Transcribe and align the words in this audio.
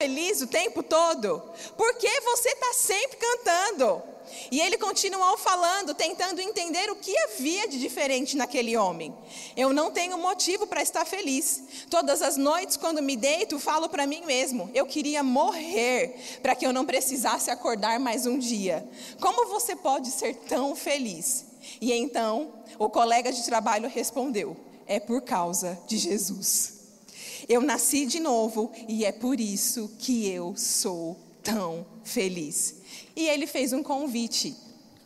feliz 0.00 0.40
o 0.40 0.46
tempo 0.46 0.80
todo? 0.80 1.42
Por 1.76 1.94
que 1.96 2.20
você 2.20 2.50
está 2.50 2.72
sempre 2.72 3.16
cantando? 3.16 4.00
E 4.48 4.60
ele 4.60 4.78
continuou 4.78 5.36
falando, 5.36 5.92
tentando 5.92 6.40
entender 6.40 6.88
o 6.88 6.94
que 6.94 7.18
havia 7.18 7.66
de 7.66 7.80
diferente 7.80 8.36
naquele 8.36 8.76
homem. 8.76 9.12
Eu 9.56 9.72
não 9.72 9.90
tenho 9.90 10.16
motivo 10.16 10.68
para 10.68 10.82
estar 10.82 11.04
feliz. 11.04 11.64
Todas 11.90 12.22
as 12.22 12.36
noites, 12.36 12.76
quando 12.76 13.02
me 13.02 13.16
deito, 13.16 13.58
falo 13.58 13.88
para 13.88 14.06
mim 14.06 14.22
mesmo: 14.24 14.70
eu 14.72 14.86
queria 14.86 15.24
morrer 15.24 16.38
para 16.42 16.54
que 16.54 16.64
eu 16.64 16.72
não 16.72 16.86
precisasse 16.86 17.50
acordar 17.50 17.98
mais 17.98 18.24
um 18.24 18.38
dia. 18.38 18.88
Como 19.20 19.48
você 19.48 19.74
pode 19.74 20.12
ser 20.12 20.36
tão 20.36 20.76
feliz? 20.76 21.44
E 21.80 21.92
então, 21.92 22.52
o 22.78 22.88
colega 22.88 23.32
de 23.32 23.44
trabalho 23.44 23.88
respondeu: 23.88 24.56
é 24.86 25.00
por 25.00 25.22
causa 25.22 25.76
de 25.88 25.98
Jesus. 25.98 26.77
Eu 27.48 27.62
nasci 27.62 28.04
de 28.04 28.20
novo 28.20 28.70
e 28.86 29.04
é 29.04 29.12
por 29.12 29.40
isso 29.40 29.90
que 29.98 30.28
eu 30.28 30.54
sou 30.56 31.16
tão 31.42 31.86
feliz. 32.04 32.74
E 33.16 33.26
ele 33.26 33.46
fez 33.46 33.72
um 33.72 33.82
convite 33.82 34.54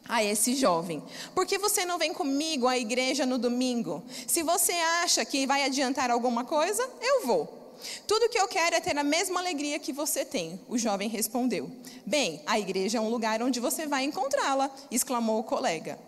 a 0.09 0.25
esse 0.25 0.55
jovem: 0.55 1.03
por 1.35 1.47
que 1.47 1.57
você 1.57 1.85
não 1.85 1.99
vem 1.99 2.13
comigo 2.13 2.67
à 2.67 2.77
igreja 2.77 3.25
no 3.25 3.39
domingo? 3.39 4.03
Se 4.27 4.43
você 4.43 4.73
acha 4.73 5.25
que 5.25 5.47
vai 5.47 5.65
adiantar 5.65 6.11
alguma 6.11 6.45
coisa, 6.45 6.89
eu 7.01 7.27
vou. 7.27 7.63
Tudo 8.07 8.29
que 8.29 8.39
eu 8.39 8.47
quero 8.47 8.77
é 8.77 8.81
ter 8.81 8.97
a 8.97 9.05
mesma 9.05 9.41
alegria 9.41 9.79
que 9.79 9.93
você 9.93 10.25
tem. 10.25 10.61
O 10.69 10.77
jovem 10.77 11.09
respondeu: 11.09 11.71
Bem, 12.05 12.43
a 12.47 12.59
igreja 12.59 12.99
é 12.99 13.01
um 13.01 13.09
lugar 13.09 13.43
onde 13.43 13.61
você 13.61 13.87
vai 13.87 14.05
encontrá-la, 14.05 14.71
exclamou 14.91 15.41
o 15.41 15.45
colega. 15.45 15.99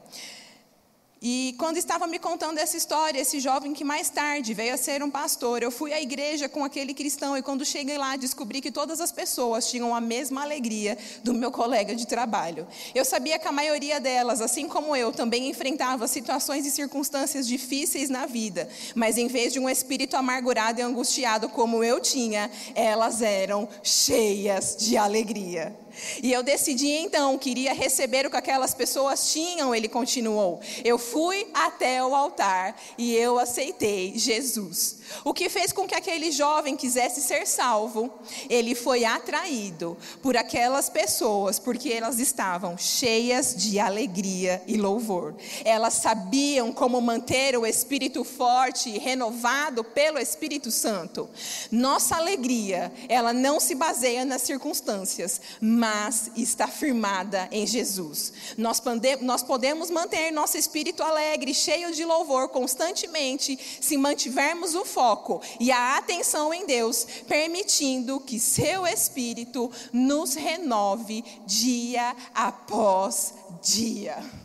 E 1.26 1.54
quando 1.56 1.78
estava 1.78 2.06
me 2.06 2.18
contando 2.18 2.58
essa 2.58 2.76
história, 2.76 3.18
esse 3.18 3.40
jovem 3.40 3.72
que 3.72 3.82
mais 3.82 4.10
tarde 4.10 4.52
veio 4.52 4.74
a 4.74 4.76
ser 4.76 5.02
um 5.02 5.08
pastor, 5.08 5.62
eu 5.62 5.70
fui 5.70 5.90
à 5.90 5.98
igreja 5.98 6.50
com 6.50 6.62
aquele 6.62 6.92
cristão 6.92 7.34
e 7.34 7.40
quando 7.40 7.64
cheguei 7.64 7.96
lá 7.96 8.14
descobri 8.14 8.60
que 8.60 8.70
todas 8.70 9.00
as 9.00 9.10
pessoas 9.10 9.70
tinham 9.70 9.94
a 9.94 10.02
mesma 10.02 10.42
alegria 10.42 10.98
do 11.22 11.32
meu 11.32 11.50
colega 11.50 11.94
de 11.94 12.06
trabalho. 12.06 12.66
Eu 12.94 13.06
sabia 13.06 13.38
que 13.38 13.48
a 13.48 13.52
maioria 13.52 13.98
delas, 13.98 14.42
assim 14.42 14.68
como 14.68 14.94
eu, 14.94 15.12
também 15.12 15.48
enfrentava 15.48 16.06
situações 16.06 16.66
e 16.66 16.70
circunstâncias 16.70 17.48
difíceis 17.48 18.10
na 18.10 18.26
vida, 18.26 18.68
mas 18.94 19.16
em 19.16 19.26
vez 19.26 19.50
de 19.54 19.58
um 19.58 19.70
espírito 19.70 20.18
amargurado 20.18 20.78
e 20.78 20.82
angustiado 20.82 21.48
como 21.48 21.82
eu 21.82 22.00
tinha, 22.00 22.50
elas 22.74 23.22
eram 23.22 23.66
cheias 23.82 24.76
de 24.78 24.98
alegria. 24.98 25.83
E 26.22 26.32
eu 26.32 26.42
decidi 26.42 26.88
então, 26.88 27.38
queria 27.38 27.72
receber 27.72 28.26
o 28.26 28.30
que 28.30 28.36
aquelas 28.36 28.74
pessoas 28.74 29.32
tinham, 29.32 29.74
ele 29.74 29.88
continuou. 29.88 30.60
Eu 30.84 30.98
fui 30.98 31.46
até 31.52 32.04
o 32.04 32.14
altar 32.14 32.80
e 32.96 33.14
eu 33.14 33.38
aceitei 33.38 34.12
Jesus. 34.16 34.98
O 35.24 35.32
que 35.32 35.48
fez 35.48 35.72
com 35.72 35.86
que 35.86 35.94
aquele 35.94 36.30
jovem 36.30 36.76
quisesse 36.76 37.20
ser 37.20 37.46
salvo, 37.46 38.12
ele 38.48 38.74
foi 38.74 39.04
atraído 39.04 39.96
por 40.22 40.36
aquelas 40.36 40.88
pessoas, 40.88 41.58
porque 41.58 41.90
elas 41.90 42.18
estavam 42.18 42.76
cheias 42.76 43.54
de 43.54 43.78
alegria 43.78 44.62
e 44.66 44.76
louvor. 44.76 45.34
Elas 45.64 45.94
sabiam 45.94 46.72
como 46.72 47.00
manter 47.00 47.56
o 47.56 47.66
espírito 47.66 48.24
forte 48.24 48.90
e 48.90 48.98
renovado 48.98 49.84
pelo 49.84 50.18
Espírito 50.18 50.70
Santo. 50.70 51.28
Nossa 51.70 52.16
alegria, 52.16 52.92
ela 53.08 53.32
não 53.32 53.60
se 53.60 53.74
baseia 53.74 54.24
nas 54.24 54.42
circunstâncias, 54.42 55.40
mas 55.60 56.30
está 56.36 56.66
firmada 56.66 57.48
em 57.50 57.66
Jesus. 57.66 58.32
Nós, 58.56 58.82
nós 59.20 59.42
podemos 59.42 59.90
manter 59.90 60.30
nosso 60.30 60.56
espírito 60.56 61.02
alegre, 61.02 61.54
cheio 61.54 61.92
de 61.92 62.04
louvor 62.04 62.48
constantemente, 62.48 63.58
se 63.80 63.96
mantivermos 63.96 64.74
o 64.74 64.84
foco 64.94 65.42
e 65.58 65.72
a 65.72 65.98
atenção 65.98 66.54
em 66.54 66.64
Deus, 66.64 67.04
permitindo 67.26 68.20
que 68.20 68.38
seu 68.38 68.86
espírito 68.86 69.70
nos 69.92 70.34
renove 70.34 71.24
dia 71.44 72.14
após 72.32 73.34
dia. 73.60 74.43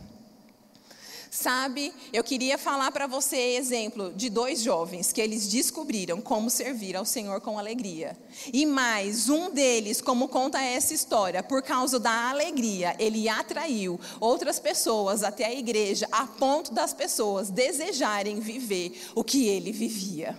Sabe, 1.30 1.94
eu 2.12 2.24
queria 2.24 2.58
falar 2.58 2.90
para 2.90 3.06
você 3.06 3.36
exemplo 3.36 4.12
de 4.12 4.28
dois 4.28 4.60
jovens 4.62 5.12
que 5.12 5.20
eles 5.20 5.46
descobriram 5.46 6.20
como 6.20 6.50
servir 6.50 6.96
ao 6.96 7.04
Senhor 7.04 7.40
com 7.40 7.56
alegria. 7.56 8.18
E 8.52 8.66
mais, 8.66 9.28
um 9.28 9.48
deles, 9.48 10.00
como 10.00 10.26
conta 10.26 10.60
essa 10.60 10.92
história, 10.92 11.40
por 11.40 11.62
causa 11.62 12.00
da 12.00 12.30
alegria, 12.30 12.96
ele 12.98 13.28
atraiu 13.28 14.00
outras 14.18 14.58
pessoas 14.58 15.22
até 15.22 15.44
a 15.44 15.54
igreja, 15.54 16.08
a 16.10 16.26
ponto 16.26 16.74
das 16.74 16.92
pessoas 16.92 17.48
desejarem 17.48 18.40
viver 18.40 19.00
o 19.14 19.22
que 19.22 19.46
ele 19.46 19.70
vivia. 19.70 20.36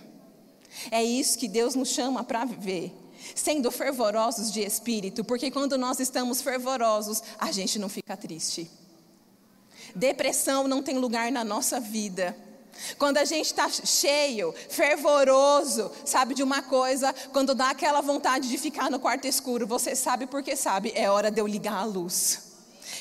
É 0.90 1.02
isso 1.02 1.38
que 1.38 1.48
Deus 1.48 1.74
nos 1.74 1.88
chama 1.88 2.22
para 2.22 2.44
viver 2.44 2.92
sendo 3.36 3.70
fervorosos 3.70 4.52
de 4.52 4.60
espírito, 4.62 5.24
porque 5.24 5.48
quando 5.48 5.78
nós 5.78 6.00
estamos 6.00 6.42
fervorosos, 6.42 7.22
a 7.38 7.52
gente 7.52 7.78
não 7.78 7.88
fica 7.88 8.16
triste. 8.16 8.68
Depressão 9.94 10.66
não 10.66 10.82
tem 10.82 10.98
lugar 10.98 11.30
na 11.30 11.44
nossa 11.44 11.78
vida. 11.80 12.36
Quando 12.98 13.18
a 13.18 13.24
gente 13.24 13.46
está 13.46 13.68
cheio, 13.68 14.54
fervoroso, 14.68 15.90
sabe 16.04 16.34
de 16.34 16.42
uma 16.42 16.62
coisa, 16.62 17.14
quando 17.32 17.54
dá 17.54 17.70
aquela 17.70 18.00
vontade 18.00 18.48
de 18.48 18.58
ficar 18.58 18.90
no 18.90 18.98
quarto 18.98 19.26
escuro, 19.26 19.66
você 19.66 19.94
sabe 19.94 20.26
porque 20.26 20.56
sabe, 20.56 20.92
é 20.94 21.10
hora 21.10 21.30
de 21.30 21.40
eu 21.40 21.46
ligar 21.46 21.74
a 21.74 21.84
luz. 21.84 22.52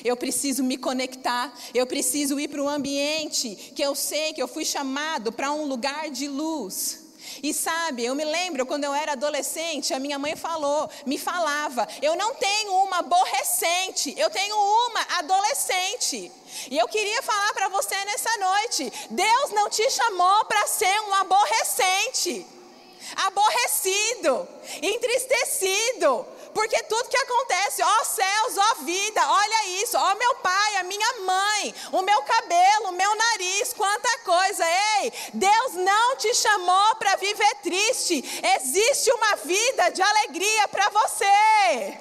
Eu 0.03 0.18
preciso 0.18 0.64
me 0.64 0.78
conectar, 0.78 1.53
eu 1.74 1.86
preciso 1.86 2.40
ir 2.40 2.47
para 2.47 2.62
um 2.62 2.69
ambiente 2.69 3.56
que 3.75 3.81
eu 3.81 3.96
sei 3.96 4.34
que 4.34 4.42
eu 4.42 4.48
fui 4.48 4.66
chamado 4.66 5.31
para 5.31 5.52
um 5.52 5.66
lugar 5.66 6.09
de 6.09 6.28
luz. 6.28 7.00
E 7.43 7.53
sabe, 7.53 8.05
eu 8.05 8.15
me 8.15 8.25
lembro 8.25 8.65
quando 8.65 8.83
eu 8.83 8.93
era 8.93 9.13
adolescente, 9.13 9.93
a 9.93 9.99
minha 9.99 10.17
mãe 10.17 10.35
falou, 10.35 10.89
me 11.05 11.17
falava, 11.17 11.87
eu 12.01 12.15
não 12.15 12.35
tenho 12.35 12.73
uma 12.83 12.99
aborrecente, 12.99 14.13
eu 14.17 14.29
tenho 14.29 14.55
uma 14.55 15.01
adolescente. 15.19 16.31
E 16.69 16.77
eu 16.77 16.87
queria 16.87 17.21
falar 17.21 17.53
para 17.53 17.69
você 17.69 17.95
nessa 18.05 18.37
noite: 18.37 18.93
Deus 19.09 19.51
não 19.51 19.69
te 19.69 19.89
chamou 19.89 20.45
para 20.45 20.67
ser 20.67 21.01
um 21.01 21.13
aborrecente, 21.15 22.45
aborrecido, 23.15 24.47
entristecido, 24.81 26.25
porque 26.53 26.81
tudo 26.84 27.09
que 27.09 27.17
acontece, 27.17 27.81
ó 27.81 28.03
céus, 28.03 28.57
ó 28.57 28.75
vida, 28.84 29.22
olha 29.29 29.66
isso, 29.81 29.97
ó 29.97 30.16
meu 30.16 30.35
pai, 30.35 30.78
a 30.78 30.84
minha 30.84 31.13
mãe, 31.22 31.75
o 31.91 32.01
meu 32.01 32.22
cabelo, 32.23 32.89
o 32.89 32.94
meu 32.94 33.16
nariz, 33.16 33.73
quanta 33.73 34.17
coisa. 34.19 34.63
Ei, 35.01 35.13
Deus 35.34 35.73
não 35.75 36.16
te 36.17 36.34
chamou 36.35 36.95
para 36.95 37.16
viver 37.16 37.56
triste. 37.63 38.41
Existe 38.56 39.12
uma 39.12 39.35
vida 39.38 39.89
de 39.89 40.01
alegria 40.01 40.67
para 40.67 40.89
você. 40.89 41.97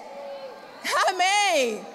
Amém. 1.08 1.86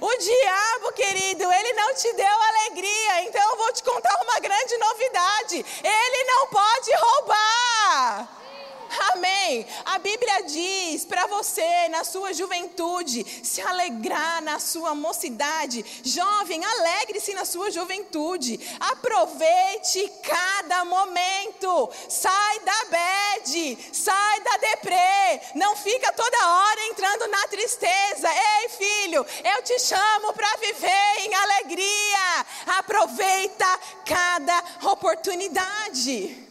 O 0.00 0.18
diabo, 0.18 0.92
querido, 0.92 1.50
ele 1.50 1.72
não 1.72 1.94
te 1.94 2.12
deu 2.12 2.26
alegria. 2.26 3.22
Então 3.22 3.50
eu 3.50 3.56
vou 3.56 3.72
te 3.72 3.82
contar 3.82 4.14
uma 4.22 4.40
grande 4.40 4.76
novidade. 4.76 5.64
Ele 5.82 6.24
não 6.24 6.46
pode 6.48 6.92
roubar. 6.94 8.28
Amém. 9.12 9.66
A 9.84 9.98
Bíblia 9.98 10.42
diz 10.42 11.04
para 11.04 11.26
você, 11.26 11.88
na 11.88 12.04
sua 12.04 12.32
juventude, 12.32 13.24
se 13.42 13.60
alegrar 13.60 14.42
na 14.42 14.58
sua 14.58 14.94
mocidade. 14.94 15.84
Jovem, 16.02 16.64
alegre-se 16.64 17.34
na 17.34 17.44
sua 17.44 17.70
juventude. 17.70 18.58
Aproveite 18.80 20.10
cada 20.22 20.84
momento. 20.84 21.90
Sai 22.08 22.60
da 22.60 22.84
bed, 22.90 23.78
sai 23.92 24.40
da 24.40 24.56
deprê. 24.58 25.40
Não 25.54 25.76
fica 25.76 26.12
toda 26.12 26.48
hora 26.48 26.86
entrando 26.86 27.26
na 27.28 27.46
tristeza. 27.48 28.28
Ei, 28.28 28.68
filho, 28.68 29.26
eu 29.44 29.62
te 29.62 29.78
chamo 29.80 30.32
para 30.32 30.56
viver 30.56 31.18
em 31.20 31.34
alegria. 31.34 32.46
Aproveita 32.78 33.80
cada 34.04 34.62
oportunidade. 34.90 36.45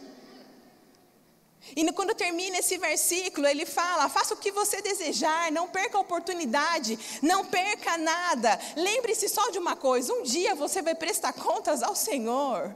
E 1.76 1.92
quando 1.92 2.14
termina 2.14 2.56
esse 2.56 2.78
versículo, 2.78 3.46
ele 3.46 3.66
fala: 3.66 4.08
faça 4.08 4.32
o 4.32 4.38
que 4.38 4.50
você 4.50 4.80
desejar, 4.80 5.52
não 5.52 5.68
perca 5.68 5.98
a 5.98 6.00
oportunidade, 6.00 6.98
não 7.20 7.44
perca 7.44 7.98
nada. 7.98 8.58
Lembre-se 8.74 9.28
só 9.28 9.50
de 9.50 9.58
uma 9.58 9.76
coisa: 9.76 10.10
um 10.14 10.22
dia 10.22 10.54
você 10.54 10.80
vai 10.80 10.94
prestar 10.94 11.34
contas 11.34 11.82
ao 11.82 11.94
Senhor. 11.94 12.74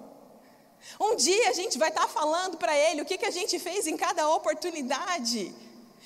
Um 1.01 1.17
dia 1.17 1.49
a 1.49 1.53
gente 1.55 1.79
vai 1.79 1.89
estar 1.89 2.07
falando 2.09 2.59
para 2.59 2.77
Ele 2.77 3.01
o 3.01 3.07
que, 3.07 3.17
que 3.17 3.25
a 3.25 3.31
gente 3.31 3.59
fez 3.59 3.87
em 3.87 3.97
cada 3.97 4.29
oportunidade. 4.29 5.55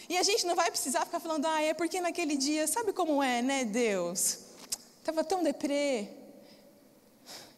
E 0.09 0.17
a 0.17 0.23
gente 0.23 0.47
não 0.47 0.55
vai 0.55 0.71
precisar 0.71 1.05
ficar 1.05 1.19
falando, 1.19 1.47
ah, 1.47 1.63
é 1.63 1.75
porque 1.75 2.01
naquele 2.01 2.37
dia, 2.37 2.67
sabe 2.67 2.93
como 2.93 3.23
é, 3.23 3.41
né, 3.43 3.65
Deus? 3.65 4.39
Estava 4.99 5.25
tão 5.25 5.43
deprê. 5.43 6.09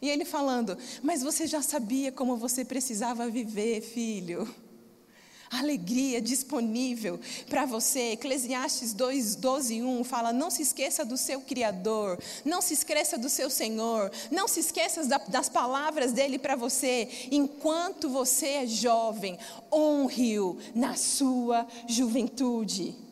E 0.00 0.08
ele 0.08 0.24
falando, 0.24 0.78
mas 1.02 1.22
você 1.22 1.46
já 1.46 1.60
sabia 1.60 2.12
como 2.12 2.36
você 2.36 2.64
precisava 2.64 3.28
viver, 3.28 3.80
filho 3.80 4.46
alegria 5.50 6.20
disponível 6.20 7.20
para 7.48 7.64
você. 7.64 8.12
Eclesiastes 8.12 8.92
2, 8.92 9.36
12 9.36 9.74
e 9.74 9.82
1 9.82 10.04
fala: 10.04 10.32
Não 10.32 10.50
se 10.50 10.62
esqueça 10.62 11.04
do 11.04 11.16
seu 11.16 11.40
Criador, 11.40 12.18
não 12.44 12.60
se 12.60 12.74
esqueça 12.74 13.16
do 13.16 13.28
seu 13.28 13.48
Senhor, 13.50 14.10
não 14.30 14.48
se 14.48 14.60
esqueça 14.60 15.02
das 15.28 15.48
palavras 15.48 16.12
dele 16.12 16.38
para 16.38 16.56
você. 16.56 17.08
Enquanto 17.30 18.08
você 18.08 18.46
é 18.46 18.66
jovem, 18.66 19.38
honre-o 19.72 20.58
na 20.74 20.94
sua 20.94 21.66
juventude. 21.86 23.05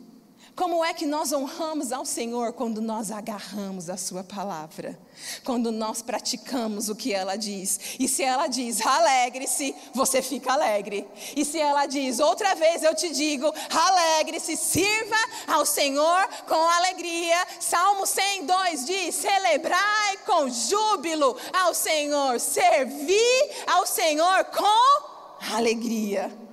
Como 0.55 0.85
é 0.85 0.93
que 0.93 1.05
nós 1.05 1.33
honramos 1.33 1.91
ao 1.91 2.05
Senhor 2.05 2.53
quando 2.53 2.81
nós 2.81 3.11
agarramos 3.11 3.89
a 3.89 3.97
Sua 3.97 4.23
palavra? 4.23 4.97
Quando 5.43 5.69
nós 5.69 6.01
praticamos 6.01 6.87
o 6.87 6.95
que 6.95 7.13
ela 7.13 7.35
diz. 7.35 7.97
E 7.99 8.07
se 8.07 8.23
ela 8.23 8.47
diz, 8.47 8.79
alegre-se, 8.85 9.75
você 9.93 10.21
fica 10.21 10.53
alegre. 10.53 11.05
E 11.35 11.43
se 11.43 11.59
ela 11.59 11.85
diz, 11.85 12.19
outra 12.19 12.55
vez 12.55 12.83
eu 12.83 12.95
te 12.95 13.09
digo, 13.09 13.53
alegre-se, 13.69 14.55
sirva 14.55 15.17
ao 15.45 15.65
Senhor 15.65 16.29
com 16.47 16.55
alegria. 16.55 17.45
Salmo 17.59 18.05
102 18.05 18.85
diz: 18.85 19.15
celebrai 19.15 20.17
com 20.25 20.49
júbilo 20.49 21.35
ao 21.51 21.73
Senhor, 21.73 22.39
servir 22.39 23.49
ao 23.67 23.85
Senhor 23.85 24.45
com 24.45 25.53
alegria. 25.53 26.44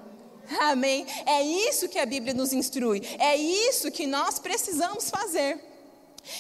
Amém? 0.61 1.07
É 1.27 1.43
isso 1.43 1.89
que 1.89 1.99
a 1.99 2.07
Bíblia 2.07 2.35
nos 2.35 2.53
instrui. 2.53 3.03
É 3.19 3.37
isso 3.37 3.91
que 3.91 4.07
nós 4.07 4.39
precisamos 4.39 5.11
fazer. 5.11 5.73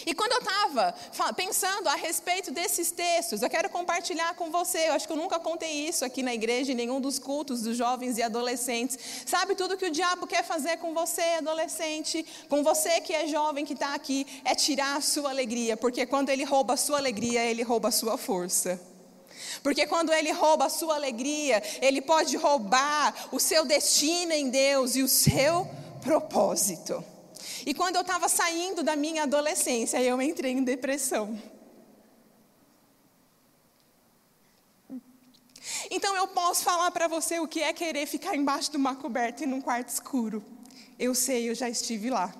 E 0.06 0.14
quando 0.14 0.32
eu 0.32 0.38
estava 0.38 0.94
pensando 1.34 1.88
a 1.88 1.96
respeito 1.96 2.52
desses 2.52 2.92
textos, 2.92 3.42
eu 3.42 3.50
quero 3.50 3.68
compartilhar 3.68 4.34
com 4.34 4.50
você. 4.50 4.88
Eu 4.88 4.92
acho 4.92 5.06
que 5.06 5.12
eu 5.12 5.16
nunca 5.16 5.40
contei 5.40 5.88
isso 5.88 6.04
aqui 6.04 6.22
na 6.22 6.32
igreja, 6.32 6.72
em 6.72 6.74
nenhum 6.74 7.00
dos 7.00 7.18
cultos 7.18 7.62
dos 7.62 7.76
jovens 7.76 8.16
e 8.16 8.22
adolescentes. 8.22 8.98
Sabe 9.26 9.54
tudo 9.56 9.76
que 9.76 9.86
o 9.86 9.90
diabo 9.90 10.26
quer 10.26 10.44
fazer 10.44 10.76
com 10.76 10.94
você, 10.94 11.22
adolescente, 11.38 12.24
com 12.48 12.62
você 12.62 13.00
que 13.00 13.12
é 13.12 13.26
jovem, 13.26 13.64
que 13.64 13.72
está 13.72 13.94
aqui, 13.94 14.24
é 14.44 14.54
tirar 14.54 14.96
a 14.96 15.00
sua 15.00 15.30
alegria, 15.30 15.76
porque 15.76 16.06
quando 16.06 16.30
ele 16.30 16.44
rouba 16.44 16.74
a 16.74 16.76
sua 16.76 16.98
alegria, 16.98 17.44
ele 17.44 17.62
rouba 17.62 17.88
a 17.88 17.92
sua 17.92 18.16
força. 18.16 18.91
Porque 19.62 19.86
quando 19.86 20.12
ele 20.12 20.32
rouba 20.32 20.66
a 20.66 20.70
sua 20.70 20.94
alegria, 20.94 21.62
ele 21.80 22.00
pode 22.00 22.36
roubar 22.36 23.28
o 23.32 23.38
seu 23.38 23.64
destino 23.64 24.32
em 24.32 24.50
Deus 24.50 24.96
e 24.96 25.02
o 25.02 25.08
seu 25.08 25.68
propósito. 26.00 27.04
E 27.64 27.72
quando 27.72 27.96
eu 27.96 28.02
estava 28.02 28.28
saindo 28.28 28.82
da 28.82 28.96
minha 28.96 29.22
adolescência, 29.22 30.02
eu 30.02 30.20
entrei 30.20 30.52
em 30.52 30.62
depressão. 30.62 31.40
Então 35.90 36.16
eu 36.16 36.26
posso 36.28 36.64
falar 36.64 36.90
para 36.90 37.06
você 37.06 37.38
o 37.38 37.46
que 37.46 37.60
é 37.60 37.72
querer 37.72 38.06
ficar 38.06 38.34
embaixo 38.34 38.70
de 38.70 38.76
uma 38.76 38.96
coberta 38.96 39.44
e 39.44 39.46
num 39.46 39.60
quarto 39.60 39.88
escuro. 39.88 40.42
Eu 40.98 41.14
sei, 41.14 41.48
eu 41.48 41.54
já 41.54 41.68
estive 41.68 42.10
lá. 42.10 42.34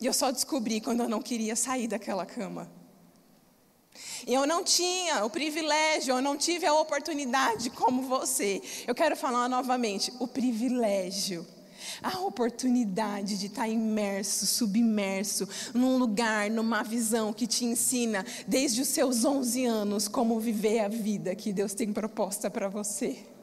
E 0.00 0.06
eu 0.06 0.12
só 0.12 0.30
descobri 0.30 0.80
quando 0.80 1.02
eu 1.02 1.08
não 1.08 1.22
queria 1.22 1.56
sair 1.56 1.88
daquela 1.88 2.26
cama. 2.26 2.70
Eu 4.26 4.46
não 4.46 4.64
tinha 4.64 5.24
o 5.24 5.30
privilégio, 5.30 6.16
eu 6.16 6.22
não 6.22 6.36
tive 6.36 6.66
a 6.66 6.74
oportunidade 6.74 7.70
como 7.70 8.02
você. 8.02 8.62
Eu 8.86 8.94
quero 8.94 9.16
falar 9.16 9.48
novamente: 9.48 10.12
o 10.18 10.26
privilégio 10.26 11.46
a 12.02 12.18
oportunidade 12.20 13.38
de 13.38 13.46
estar 13.46 13.68
imerso, 13.68 14.46
submerso, 14.46 15.48
num 15.74 15.98
lugar, 15.98 16.50
numa 16.50 16.82
visão 16.82 17.32
que 17.32 17.46
te 17.46 17.64
ensina 17.64 18.24
desde 18.46 18.80
os 18.80 18.88
seus 18.88 19.24
11 19.24 19.66
anos 19.66 20.08
como 20.08 20.40
viver 20.40 20.80
a 20.80 20.88
vida 20.88 21.34
que 21.34 21.52
Deus 21.52 21.74
tem 21.74 21.92
proposta 21.92 22.50
para 22.50 22.68
você 22.68 23.33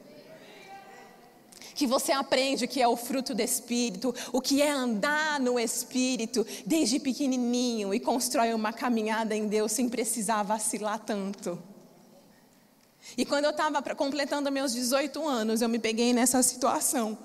que 1.74 1.86
você 1.86 2.12
aprende 2.12 2.64
o 2.64 2.68
que 2.68 2.80
é 2.80 2.88
o 2.88 2.96
fruto 2.96 3.34
do 3.34 3.40
Espírito, 3.40 4.14
o 4.32 4.40
que 4.40 4.62
é 4.62 4.70
andar 4.70 5.40
no 5.40 5.58
Espírito 5.58 6.46
desde 6.66 6.98
pequenininho 6.98 7.94
e 7.94 8.00
constrói 8.00 8.52
uma 8.54 8.72
caminhada 8.72 9.34
em 9.34 9.46
Deus 9.46 9.72
sem 9.72 9.88
precisar 9.88 10.42
vacilar 10.42 10.98
tanto. 10.98 11.58
E 13.16 13.24
quando 13.24 13.44
eu 13.44 13.50
estava 13.50 13.82
completando 13.94 14.50
meus 14.50 14.72
18 14.72 15.26
anos, 15.26 15.60
eu 15.60 15.68
me 15.68 15.78
peguei 15.78 16.12
nessa 16.12 16.42
situação. 16.42 17.18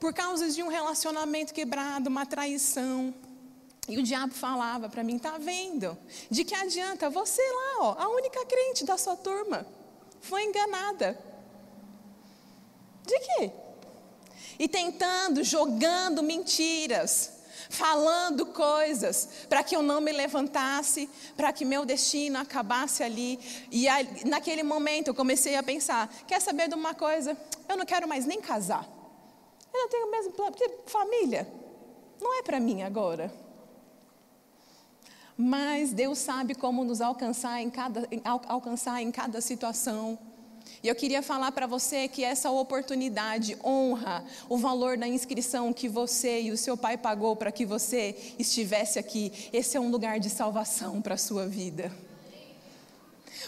Por 0.00 0.12
causa 0.12 0.50
de 0.50 0.62
um 0.62 0.68
relacionamento 0.68 1.54
quebrado, 1.54 2.08
uma 2.08 2.26
traição. 2.26 3.14
E 3.88 3.98
o 3.98 4.02
diabo 4.02 4.32
falava 4.32 4.88
para 4.88 5.04
mim: 5.04 5.18
tá 5.18 5.38
vendo? 5.38 5.96
De 6.30 6.44
que 6.44 6.54
adianta? 6.54 7.10
Você 7.10 7.42
lá, 7.42 7.84
ó, 7.84 8.02
a 8.02 8.08
única 8.08 8.44
crente 8.46 8.84
da 8.84 8.96
sua 8.96 9.16
turma, 9.16 9.66
foi 10.20 10.44
enganada. 10.44 11.18
De 13.06 13.18
quê? 13.18 13.52
E 14.58 14.68
tentando, 14.68 15.42
jogando 15.42 16.22
mentiras, 16.22 17.32
falando 17.68 18.46
coisas 18.46 19.46
para 19.48 19.62
que 19.62 19.74
eu 19.74 19.82
não 19.82 20.00
me 20.00 20.12
levantasse, 20.12 21.08
para 21.36 21.52
que 21.52 21.64
meu 21.64 21.84
destino 21.84 22.38
acabasse 22.38 23.02
ali. 23.02 23.38
E 23.70 23.88
aí, 23.88 24.24
naquele 24.24 24.62
momento 24.62 25.08
eu 25.08 25.14
comecei 25.14 25.56
a 25.56 25.62
pensar: 25.62 26.12
quer 26.26 26.40
saber 26.40 26.68
de 26.68 26.74
uma 26.74 26.94
coisa? 26.94 27.36
Eu 27.68 27.76
não 27.76 27.86
quero 27.86 28.06
mais 28.06 28.26
nem 28.26 28.40
casar. 28.40 28.86
Eu 29.72 29.80
não 29.80 29.88
tenho 29.88 30.06
o 30.06 30.10
mesmo 30.10 30.32
plano, 30.32 30.52
porque 30.52 30.70
família 30.86 31.48
não 32.20 32.38
é 32.38 32.42
para 32.42 32.60
mim 32.60 32.82
agora. 32.82 33.32
Mas 35.36 35.92
Deus 35.92 36.18
sabe 36.18 36.54
como 36.54 36.84
nos 36.84 37.00
alcançar 37.00 37.60
em 37.60 37.70
cada, 37.70 38.06
alcançar 38.46 39.02
em 39.02 39.10
cada 39.10 39.40
situação. 39.40 40.18
E 40.82 40.88
eu 40.88 40.96
queria 40.96 41.22
falar 41.22 41.52
para 41.52 41.64
você 41.64 42.08
que 42.08 42.24
essa 42.24 42.50
oportunidade 42.50 43.56
honra 43.64 44.24
o 44.48 44.56
valor 44.56 44.96
da 44.96 45.06
inscrição 45.06 45.72
que 45.72 45.88
você 45.88 46.42
e 46.42 46.50
o 46.50 46.56
seu 46.56 46.76
pai 46.76 46.98
pagou 46.98 47.36
para 47.36 47.52
que 47.52 47.64
você 47.64 48.16
estivesse 48.36 48.98
aqui. 48.98 49.32
Esse 49.52 49.76
é 49.76 49.80
um 49.80 49.90
lugar 49.90 50.18
de 50.18 50.28
salvação 50.28 51.00
para 51.00 51.14
a 51.14 51.18
sua 51.18 51.46
vida. 51.46 51.92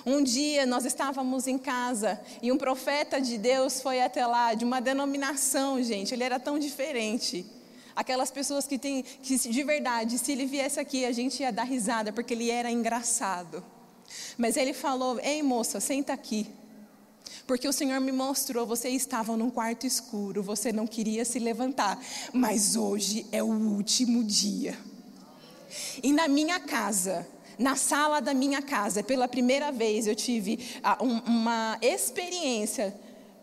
Um 0.07 0.23
dia 0.23 0.65
nós 0.65 0.85
estávamos 0.85 1.49
em 1.49 1.59
casa 1.59 2.21
e 2.41 2.53
um 2.53 2.59
profeta 2.59 3.21
de 3.21 3.37
Deus 3.37 3.81
foi 3.81 4.01
até 4.01 4.25
lá, 4.25 4.55
de 4.55 4.65
uma 4.65 4.81
denominação, 4.81 5.83
gente, 5.83 6.15
ele 6.15 6.23
era 6.23 6.39
tão 6.39 6.57
diferente. 6.57 7.45
Aquelas 7.97 8.31
pessoas 8.31 8.67
que 8.67 8.79
têm, 8.79 9.03
que 9.03 9.37
de 9.37 9.63
verdade, 9.65 10.19
se 10.19 10.31
ele 10.31 10.47
viesse 10.47 10.79
aqui, 10.79 11.05
a 11.05 11.13
gente 11.13 11.41
ia 11.41 11.53
dar 11.53 11.65
risada, 11.65 12.13
porque 12.13 12.35
ele 12.35 12.51
era 12.51 12.71
engraçado. 12.71 13.65
Mas 14.37 14.57
ele 14.57 14.73
falou: 14.73 15.19
Ei 15.21 15.43
moça, 15.43 15.79
senta 15.81 16.13
aqui. 16.13 16.47
Porque 17.47 17.69
o 17.69 17.73
Senhor 17.73 18.01
me 18.01 18.13
mostrou, 18.13 18.67
você 18.67 18.89
estava 18.89 19.37
num 19.37 19.51
quarto 19.51 19.87
escuro, 19.87 20.43
você 20.43 20.73
não 20.73 20.87
queria 20.87 21.25
se 21.25 21.39
levantar, 21.39 22.01
mas 22.33 22.77
hoje 22.77 23.27
é 23.31 23.43
o 23.43 23.47
último 23.47 24.25
dia. 24.25 24.79
E 26.03 26.13
na 26.13 26.29
minha 26.29 26.61
casa, 26.61 27.27
na 27.59 27.77
sala 27.77 28.21
da 28.21 28.35
minha 28.35 28.63
casa, 28.63 29.03
pela 29.03 29.29
primeira 29.29 29.71
vez 29.71 30.07
eu 30.07 30.15
tive 30.15 30.59
ah, 30.83 30.99
uma 31.03 31.79
experiência 31.81 32.95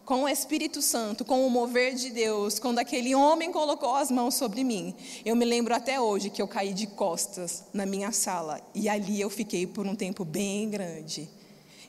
com 0.05 0.23
o 0.23 0.27
Espírito 0.27 0.81
Santo, 0.81 1.23
com 1.23 1.45
o 1.45 1.49
mover 1.49 1.95
de 1.95 2.09
Deus, 2.09 2.59
quando 2.59 2.79
aquele 2.79 3.15
homem 3.15 3.51
colocou 3.51 3.95
as 3.95 4.11
mãos 4.11 4.35
sobre 4.35 4.63
mim. 4.63 4.93
Eu 5.23 5.35
me 5.35 5.45
lembro 5.45 5.73
até 5.73 6.01
hoje 6.01 6.29
que 6.29 6.41
eu 6.41 6.47
caí 6.47 6.73
de 6.73 6.87
costas 6.87 7.63
na 7.73 7.85
minha 7.85 8.11
sala 8.11 8.59
e 8.73 8.89
ali 8.89 9.21
eu 9.21 9.29
fiquei 9.29 9.65
por 9.65 9.85
um 9.85 9.95
tempo 9.95 10.25
bem 10.25 10.69
grande. 10.69 11.29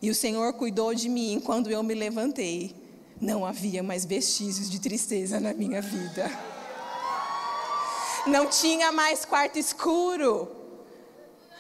E 0.02 0.11
o 0.11 0.14
Senhor 0.14 0.52
cuidou 0.54 0.92
de 0.92 1.09
mim 1.09 1.40
quando 1.42 1.71
eu 1.71 1.80
me 1.82 1.94
levantei. 1.94 2.75
Não 3.21 3.47
havia 3.47 3.85
mais 3.85 4.04
vestígios 4.04 4.68
de 4.68 4.80
tristeza 4.80 5.38
na 5.38 5.54
minha 5.54 5.80
vida. 5.80 6.28
Não 8.26 8.49
tinha 8.49 8.90
mais 8.90 9.25
quarto 9.25 9.61
escuro. 9.61 10.49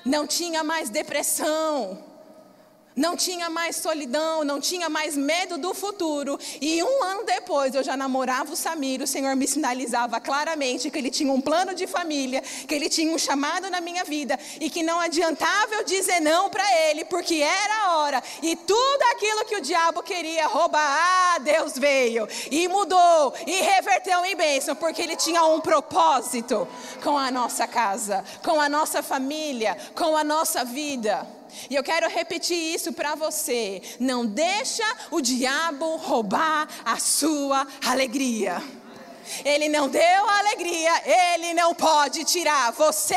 Não 0.04 0.26
tinha 0.26 0.64
mais 0.64 0.90
depressão. 0.90 2.11
Não 2.94 3.16
tinha 3.16 3.48
mais 3.48 3.76
solidão, 3.76 4.44
não 4.44 4.60
tinha 4.60 4.88
mais 4.88 5.16
medo 5.16 5.56
do 5.56 5.72
futuro. 5.72 6.38
E 6.60 6.82
um 6.82 7.02
ano 7.02 7.24
depois 7.24 7.74
eu 7.74 7.82
já 7.82 7.96
namorava 7.96 8.52
o 8.52 8.56
Samir. 8.56 9.00
O 9.00 9.06
Senhor 9.06 9.34
me 9.34 9.48
sinalizava 9.48 10.20
claramente 10.20 10.90
que 10.90 10.98
ele 10.98 11.10
tinha 11.10 11.32
um 11.32 11.40
plano 11.40 11.74
de 11.74 11.86
família, 11.86 12.42
que 12.42 12.74
ele 12.74 12.88
tinha 12.88 13.14
um 13.14 13.18
chamado 13.18 13.70
na 13.70 13.80
minha 13.80 14.04
vida 14.04 14.38
e 14.60 14.68
que 14.68 14.82
não 14.82 15.00
adiantava 15.00 15.74
eu 15.74 15.84
dizer 15.84 16.20
não 16.20 16.50
para 16.50 16.64
ele, 16.88 17.04
porque 17.06 17.36
era 17.36 17.86
a 17.86 17.96
hora. 17.98 18.22
E 18.42 18.54
tudo 18.56 19.02
aquilo 19.12 19.44
que 19.46 19.56
o 19.56 19.60
diabo 19.60 20.02
queria 20.02 20.46
roubar, 20.46 21.34
ah, 21.34 21.38
Deus 21.38 21.78
veio 21.78 22.28
e 22.50 22.68
mudou 22.68 23.34
e 23.46 23.62
reverteu 23.62 24.24
em 24.24 24.36
bênção, 24.36 24.76
porque 24.76 25.00
ele 25.00 25.16
tinha 25.16 25.44
um 25.44 25.60
propósito 25.60 26.68
com 27.02 27.16
a 27.16 27.30
nossa 27.30 27.66
casa, 27.66 28.22
com 28.42 28.60
a 28.60 28.68
nossa 28.68 29.02
família, 29.02 29.76
com 29.94 30.16
a 30.16 30.22
nossa 30.22 30.64
vida. 30.64 31.26
E 31.68 31.74
eu 31.74 31.82
quero 31.82 32.08
repetir 32.08 32.74
isso 32.74 32.92
para 32.92 33.14
você. 33.14 33.82
Não 33.98 34.26
deixa 34.26 34.84
o 35.10 35.20
diabo 35.20 35.96
roubar 35.96 36.68
a 36.84 36.98
sua 36.98 37.66
alegria. 37.84 38.62
Ele 39.44 39.68
não 39.68 39.88
deu 39.88 40.28
a 40.28 40.38
alegria, 40.38 41.02
ele 41.34 41.54
não 41.54 41.74
pode 41.74 42.24
tirar. 42.24 42.72
Você 42.72 43.14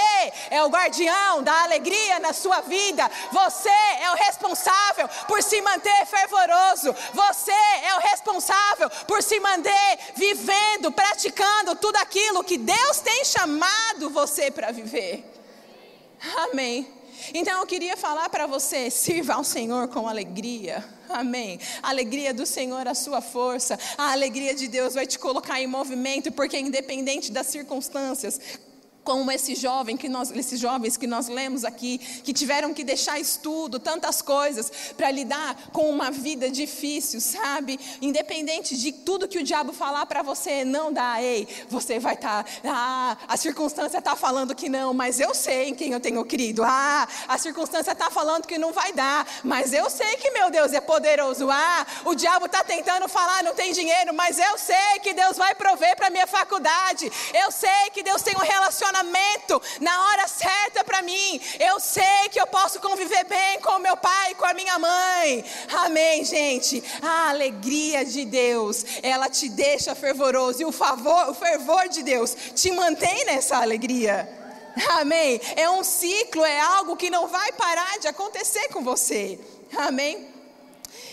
é 0.50 0.64
o 0.64 0.70
guardião 0.70 1.44
da 1.44 1.64
alegria 1.64 2.20
na 2.20 2.34
sua 2.34 2.62
vida. 2.62 3.10
Você 3.32 3.70
é 3.70 4.12
o 4.12 4.16
responsável 4.16 5.08
por 5.28 5.42
se 5.44 5.62
manter 5.62 6.06
fervoroso. 6.06 6.96
Você 7.14 7.52
é 7.52 7.96
o 7.96 8.00
responsável 8.00 8.90
por 9.08 9.22
se 9.22 9.40
manter 9.40 10.00
vivendo, 10.16 10.92
praticando 10.92 11.76
tudo 11.76 11.98
aquilo 11.98 12.44
que 12.44 12.58
Deus 12.58 13.00
tem 13.00 13.26
chamado 13.26 14.10
você 14.10 14.50
para 14.50 14.72
viver. 14.72 15.24
Amém. 16.50 16.95
Então 17.34 17.60
eu 17.60 17.66
queria 17.66 17.98
falar 17.98 18.30
para 18.30 18.48
você: 18.48 18.90
sirva 18.92 19.34
ao 19.34 19.44
Senhor 19.44 19.88
com 19.88 20.08
alegria. 20.08 20.84
Amém. 21.10 21.60
A 21.82 21.90
alegria 21.90 22.34
do 22.34 22.46
Senhor, 22.46 22.88
a 22.88 22.94
sua 22.94 23.22
força, 23.22 23.78
a 23.98 24.12
alegria 24.12 24.54
de 24.56 24.68
Deus 24.68 24.96
vai 24.96 25.06
te 25.06 25.20
colocar 25.20 25.62
em 25.62 25.68
movimento, 25.68 26.32
porque 26.32 26.58
independente 26.58 27.32
das 27.32 27.48
circunstâncias, 27.48 28.40
como 29.06 29.32
esse 29.32 29.54
jovem 29.54 29.96
que 29.96 30.10
nós, 30.10 30.32
esses 30.32 30.60
jovens 30.60 30.98
que 30.98 31.06
nós 31.06 31.28
lemos 31.28 31.64
aqui, 31.64 32.00
que 32.00 32.34
tiveram 32.34 32.74
que 32.74 32.84
deixar 32.84 33.20
estudo, 33.20 33.80
tantas 33.80 34.20
coisas, 34.20 34.72
para 34.98 35.12
lidar 35.12 35.56
com 35.72 35.88
uma 35.92 36.10
vida 36.10 36.50
difícil, 36.50 37.22
sabe? 37.22 37.80
Independente 38.02 38.76
de 38.76 38.92
tudo 38.92 39.28
que 39.28 39.38
o 39.38 39.44
diabo 39.44 39.72
falar 39.72 40.08
para 40.08 40.24
você, 40.24 40.66
não 40.66 40.92
dá, 40.92 41.22
ei, 41.22 41.48
você 41.70 42.00
vai 42.00 42.16
estar, 42.16 42.44
tá, 42.44 42.50
ah, 42.66 43.18
a 43.28 43.38
circunstância 43.38 44.00
está 44.00 44.16
falando 44.16 44.56
que 44.56 44.68
não, 44.68 44.92
mas 44.92 45.20
eu 45.20 45.36
sei 45.36 45.70
em 45.70 45.76
quem 45.76 45.92
eu 45.92 46.00
tenho 46.00 46.26
crido, 46.26 46.64
ah, 46.64 47.08
a 47.28 47.38
circunstância 47.38 47.92
está 47.92 48.10
falando 48.10 48.48
que 48.48 48.58
não 48.58 48.74
vai 48.74 48.92
dar, 48.92 49.28
mas 49.44 49.72
eu 49.72 49.88
sei 49.88 50.18
que 50.18 50.32
meu 50.32 50.50
Deus 50.50 50.74
é 50.74 50.82
poderoso, 50.82 51.48
ah, 51.52 51.86
o 52.06 52.16
diabo 52.16 52.48
está 52.48 52.64
tentando 52.64 53.08
falar, 53.08 53.44
não 53.44 53.54
tem 53.54 53.72
dinheiro, 53.72 54.16
mas 54.16 54.40
eu 54.40 54.58
sei 54.58 55.00
que 55.04 55.14
Deus 55.14 55.38
vai 55.38 55.54
prover 55.54 55.96
para 55.96 56.10
minha 56.10 56.26
faculdade, 56.26 57.12
eu 57.36 57.52
sei 57.52 57.92
que 57.94 58.02
Deus 58.02 58.24
tem 58.24 58.36
um 58.36 58.40
relacionamento 58.40 58.95
relacionamento 58.96 59.62
na 59.82 60.08
hora 60.08 60.28
certa 60.28 60.84
para 60.84 61.02
mim. 61.02 61.42
Eu 61.60 61.80
sei 61.80 62.30
que 62.32 62.40
eu 62.40 62.48
posso 62.48 62.80
conviver 62.80 63.26
bem 63.26 63.60
com 63.60 63.72
o 63.72 63.80
meu 63.80 63.98
pai 63.98 64.32
e 64.32 64.36
com 64.36 64.46
a 64.46 64.54
minha 64.54 64.80
mãe. 64.80 65.44
Amém, 65.74 66.24
gente. 66.24 66.84
A 67.02 67.30
alegria 67.30 68.06
de 68.06 68.26
Deus, 68.26 68.86
ela 69.04 69.30
te 69.30 69.50
deixa 69.50 69.96
fervoroso 69.96 70.62
e 70.62 70.66
o 70.66 70.72
favor, 70.72 71.30
o 71.30 71.34
fervor 71.34 71.90
de 71.90 72.04
Deus 72.04 72.36
te 72.56 72.72
mantém 72.72 73.26
nessa 73.26 73.58
alegria. 73.58 74.30
Amém. 74.90 75.40
É 75.56 75.70
um 75.70 75.84
ciclo, 75.84 76.44
é 76.44 76.60
algo 76.60 76.98
que 76.98 77.10
não 77.10 77.28
vai 77.28 77.52
parar 77.54 78.00
de 78.00 78.08
acontecer 78.08 78.70
com 78.70 78.84
você. 78.84 79.40
Amém. 79.76 80.34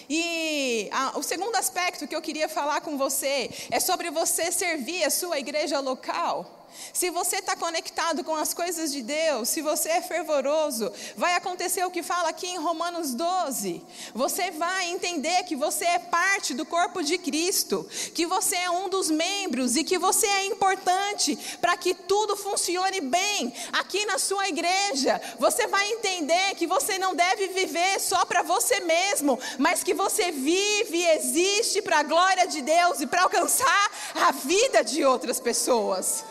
E 0.09 0.89
a, 0.93 1.19
o 1.19 1.23
segundo 1.23 1.55
aspecto 1.57 2.07
que 2.07 2.15
eu 2.15 2.21
queria 2.21 2.49
falar 2.49 2.81
com 2.81 2.99
você 2.99 3.51
é 3.71 3.81
sobre 3.81 4.11
você 4.11 4.51
servir 4.51 5.05
a 5.05 5.11
sua 5.11 5.39
igreja 5.39 5.79
local. 5.81 6.62
Se 6.93 7.11
você 7.11 7.37
está 7.37 7.57
conectado 7.57 8.25
com 8.25 8.35
as 8.35 8.53
coisas 8.55 8.93
de 8.93 9.03
Deus, 9.03 9.49
se 9.49 9.63
você 9.63 9.89
é 9.91 10.03
fervoroso, 10.03 10.93
vai 11.17 11.35
acontecer 11.35 11.85
o 11.85 11.91
que 11.91 12.03
fala 12.03 12.29
aqui 12.29 12.47
em 12.47 12.59
Romanos 12.59 13.15
12. 13.15 13.83
Você 14.15 14.51
vai 14.51 14.91
entender 14.91 15.45
que 15.45 15.57
você 15.57 15.85
é 15.85 15.99
parte 15.99 16.55
do 16.55 16.65
corpo 16.67 17.03
de 17.03 17.19
Cristo, 17.19 17.89
que 18.15 18.27
você 18.27 18.57
é 18.57 18.71
um 18.71 18.89
dos 18.89 19.11
membros 19.11 19.77
e 19.77 19.85
que 19.85 19.99
você 19.99 20.27
é 20.27 20.47
importante 20.47 21.39
para 21.61 21.77
que 21.77 21.95
tudo 21.95 22.37
funcione 22.37 23.01
bem 23.01 23.53
aqui 23.73 24.05
na 24.07 24.19
sua 24.19 24.49
igreja. 24.49 25.21
Você 25.39 25.67
vai 25.67 25.91
entender 25.93 26.55
que 26.55 26.67
você 26.67 26.99
não 26.99 27.15
deve 27.15 27.49
viver 27.49 28.01
só 28.01 28.25
para 28.25 28.43
você 28.43 28.81
mesmo, 28.81 29.39
mas 29.59 29.83
que 29.83 29.95
você 29.95 30.31
vive 30.31 30.99
e 30.99 31.09
existe 31.17 31.83
para 31.83 32.01
a 32.01 32.03
glória 32.03 32.47
de 32.47 32.63
Deus 32.63 33.01
e 33.01 33.07
para 33.07 33.23
alcançar 33.23 33.91
a 34.15 34.33
vida 34.33 34.85
de 34.85 35.05
outras 35.05 35.41
pessoas. 35.41 36.25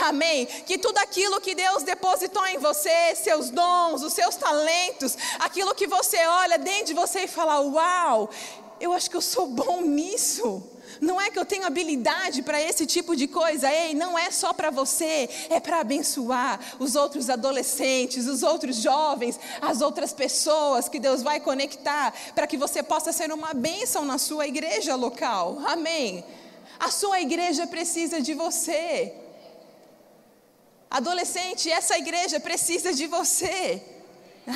Amém? 0.00 0.46
Que 0.46 0.78
tudo 0.78 0.98
aquilo 0.98 1.40
que 1.40 1.54
Deus 1.54 1.82
depositou 1.82 2.44
em 2.46 2.58
você, 2.58 3.14
seus 3.14 3.50
dons, 3.50 4.02
os 4.02 4.12
seus 4.12 4.36
talentos, 4.36 5.16
aquilo 5.38 5.74
que 5.74 5.86
você 5.86 6.18
olha 6.26 6.58
dentro 6.58 6.86
de 6.86 6.94
você 6.94 7.20
e 7.20 7.28
fala: 7.28 7.60
Uau, 7.60 8.30
eu 8.80 8.92
acho 8.92 9.08
que 9.08 9.16
eu 9.16 9.22
sou 9.22 9.46
bom 9.46 9.80
nisso. 9.82 10.62
Não 11.00 11.20
é 11.20 11.30
que 11.30 11.38
eu 11.38 11.44
tenho 11.44 11.66
habilidade 11.66 12.42
para 12.42 12.60
esse 12.60 12.86
tipo 12.86 13.16
de 13.16 13.26
coisa, 13.26 13.70
ei, 13.70 13.94
não 13.94 14.18
é 14.18 14.30
só 14.30 14.52
para 14.52 14.70
você, 14.70 15.28
é 15.50 15.58
para 15.58 15.80
abençoar 15.80 16.60
os 16.78 16.94
outros 16.94 17.28
adolescentes, 17.28 18.26
os 18.26 18.42
outros 18.42 18.76
jovens, 18.76 19.38
as 19.60 19.80
outras 19.80 20.12
pessoas 20.12 20.88
que 20.88 21.00
Deus 21.00 21.22
vai 21.22 21.40
conectar, 21.40 22.14
para 22.34 22.46
que 22.46 22.56
você 22.56 22.82
possa 22.82 23.12
ser 23.12 23.32
uma 23.32 23.52
bênção 23.54 24.04
na 24.04 24.18
sua 24.18 24.46
igreja 24.46 24.94
local, 24.94 25.58
amém? 25.66 26.24
A 26.78 26.90
sua 26.90 27.20
igreja 27.20 27.66
precisa 27.66 28.20
de 28.20 28.34
você. 28.34 29.23
Adolescente, 30.94 31.68
essa 31.68 31.98
igreja 31.98 32.38
precisa 32.38 32.94
de 32.94 33.08
você. 33.08 33.82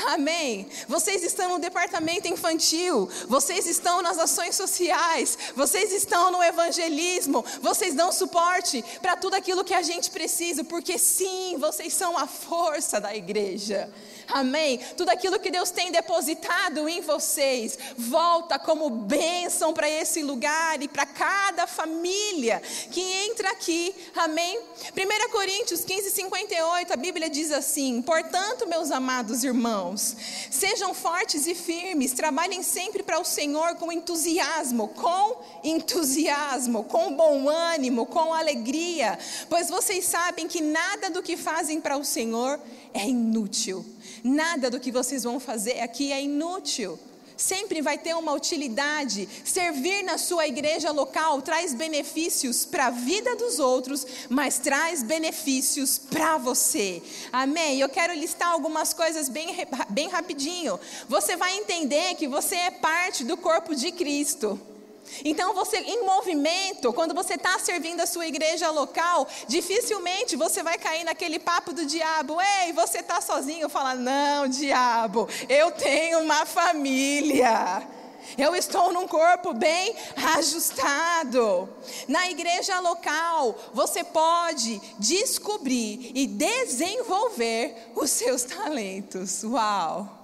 Amém. 0.06 0.68
Vocês 0.86 1.24
estão 1.24 1.48
no 1.48 1.58
departamento 1.58 2.28
infantil, 2.28 3.10
vocês 3.26 3.66
estão 3.66 4.00
nas 4.02 4.18
ações 4.18 4.54
sociais, 4.54 5.36
vocês 5.56 5.92
estão 5.92 6.30
no 6.30 6.40
evangelismo, 6.40 7.44
vocês 7.60 7.92
dão 7.92 8.12
suporte 8.12 8.84
para 9.02 9.16
tudo 9.16 9.34
aquilo 9.34 9.64
que 9.64 9.74
a 9.74 9.82
gente 9.82 10.12
precisa, 10.12 10.62
porque 10.62 10.96
sim, 10.96 11.56
vocês 11.58 11.92
são 11.92 12.16
a 12.16 12.28
força 12.28 13.00
da 13.00 13.16
igreja. 13.16 13.92
Amém? 14.28 14.78
Tudo 14.96 15.08
aquilo 15.08 15.38
que 15.40 15.50
Deus 15.50 15.70
tem 15.70 15.90
depositado 15.90 16.86
em 16.86 17.00
vocês 17.00 17.78
volta 17.96 18.58
como 18.58 18.90
bênção 18.90 19.72
para 19.72 19.88
esse 19.88 20.22
lugar 20.22 20.82
e 20.82 20.88
para 20.88 21.06
cada 21.06 21.66
família 21.66 22.60
que 22.90 23.00
entra 23.00 23.50
aqui. 23.50 23.94
Amém? 24.14 24.60
1 24.94 25.30
Coríntios 25.30 25.82
15, 25.82 26.10
58, 26.10 26.92
a 26.92 26.96
Bíblia 26.96 27.30
diz 27.30 27.50
assim: 27.50 28.02
Portanto, 28.02 28.68
meus 28.68 28.90
amados 28.90 29.44
irmãos, 29.44 30.14
sejam 30.50 30.92
fortes 30.92 31.46
e 31.46 31.54
firmes, 31.54 32.12
trabalhem 32.12 32.62
sempre 32.62 33.02
para 33.02 33.18
o 33.18 33.24
Senhor 33.24 33.76
com 33.76 33.90
entusiasmo, 33.90 34.88
com 34.88 35.40
entusiasmo, 35.64 36.84
com 36.84 37.14
bom 37.14 37.48
ânimo, 37.48 38.04
com 38.04 38.34
alegria, 38.34 39.18
pois 39.48 39.70
vocês 39.70 40.04
sabem 40.04 40.46
que 40.46 40.60
nada 40.60 41.08
do 41.08 41.22
que 41.22 41.36
fazem 41.36 41.80
para 41.80 41.96
o 41.96 42.04
Senhor 42.04 42.60
é 42.92 43.06
inútil 43.06 43.84
Nada 44.22 44.70
do 44.70 44.80
que 44.80 44.92
vocês 44.92 45.24
vão 45.24 45.38
fazer 45.40 45.80
aqui 45.80 46.12
é 46.12 46.22
inútil. 46.22 46.98
Sempre 47.38 47.80
vai 47.80 47.96
ter 47.96 48.14
uma 48.14 48.32
utilidade. 48.32 49.28
Servir 49.44 50.02
na 50.02 50.18
sua 50.18 50.48
igreja 50.48 50.90
local 50.90 51.40
traz 51.40 51.72
benefícios 51.72 52.64
para 52.64 52.86
a 52.86 52.90
vida 52.90 53.36
dos 53.36 53.60
outros, 53.60 54.04
mas 54.28 54.58
traz 54.58 55.04
benefícios 55.04 55.98
para 55.98 56.36
você. 56.36 57.00
Amém? 57.32 57.78
Eu 57.78 57.88
quero 57.88 58.12
listar 58.12 58.48
algumas 58.48 58.92
coisas 58.92 59.28
bem, 59.28 59.54
bem 59.90 60.08
rapidinho. 60.08 60.80
Você 61.08 61.36
vai 61.36 61.56
entender 61.56 62.16
que 62.16 62.26
você 62.26 62.56
é 62.56 62.70
parte 62.72 63.22
do 63.22 63.36
corpo 63.36 63.72
de 63.72 63.92
Cristo. 63.92 64.60
Então, 65.24 65.54
você 65.54 65.78
em 65.78 66.04
movimento, 66.04 66.92
quando 66.92 67.14
você 67.14 67.34
está 67.34 67.58
servindo 67.58 68.00
a 68.00 68.06
sua 68.06 68.26
igreja 68.26 68.70
local, 68.70 69.26
dificilmente 69.46 70.36
você 70.36 70.62
vai 70.62 70.78
cair 70.78 71.04
naquele 71.04 71.38
papo 71.38 71.72
do 71.72 71.84
diabo. 71.84 72.38
Ei, 72.40 72.72
você 72.72 72.98
está 72.98 73.20
sozinho? 73.20 73.68
Fala, 73.68 73.94
não, 73.94 74.48
diabo, 74.48 75.28
eu 75.48 75.70
tenho 75.70 76.20
uma 76.20 76.44
família. 76.46 77.86
Eu 78.36 78.54
estou 78.54 78.92
num 78.92 79.06
corpo 79.08 79.54
bem 79.54 79.94
ajustado. 80.36 81.68
Na 82.06 82.28
igreja 82.30 82.78
local, 82.80 83.56
você 83.72 84.04
pode 84.04 84.80
descobrir 84.98 86.12
e 86.14 86.26
desenvolver 86.26 87.92
os 87.94 88.10
seus 88.10 88.42
talentos. 88.42 89.44
Uau! 89.44 90.17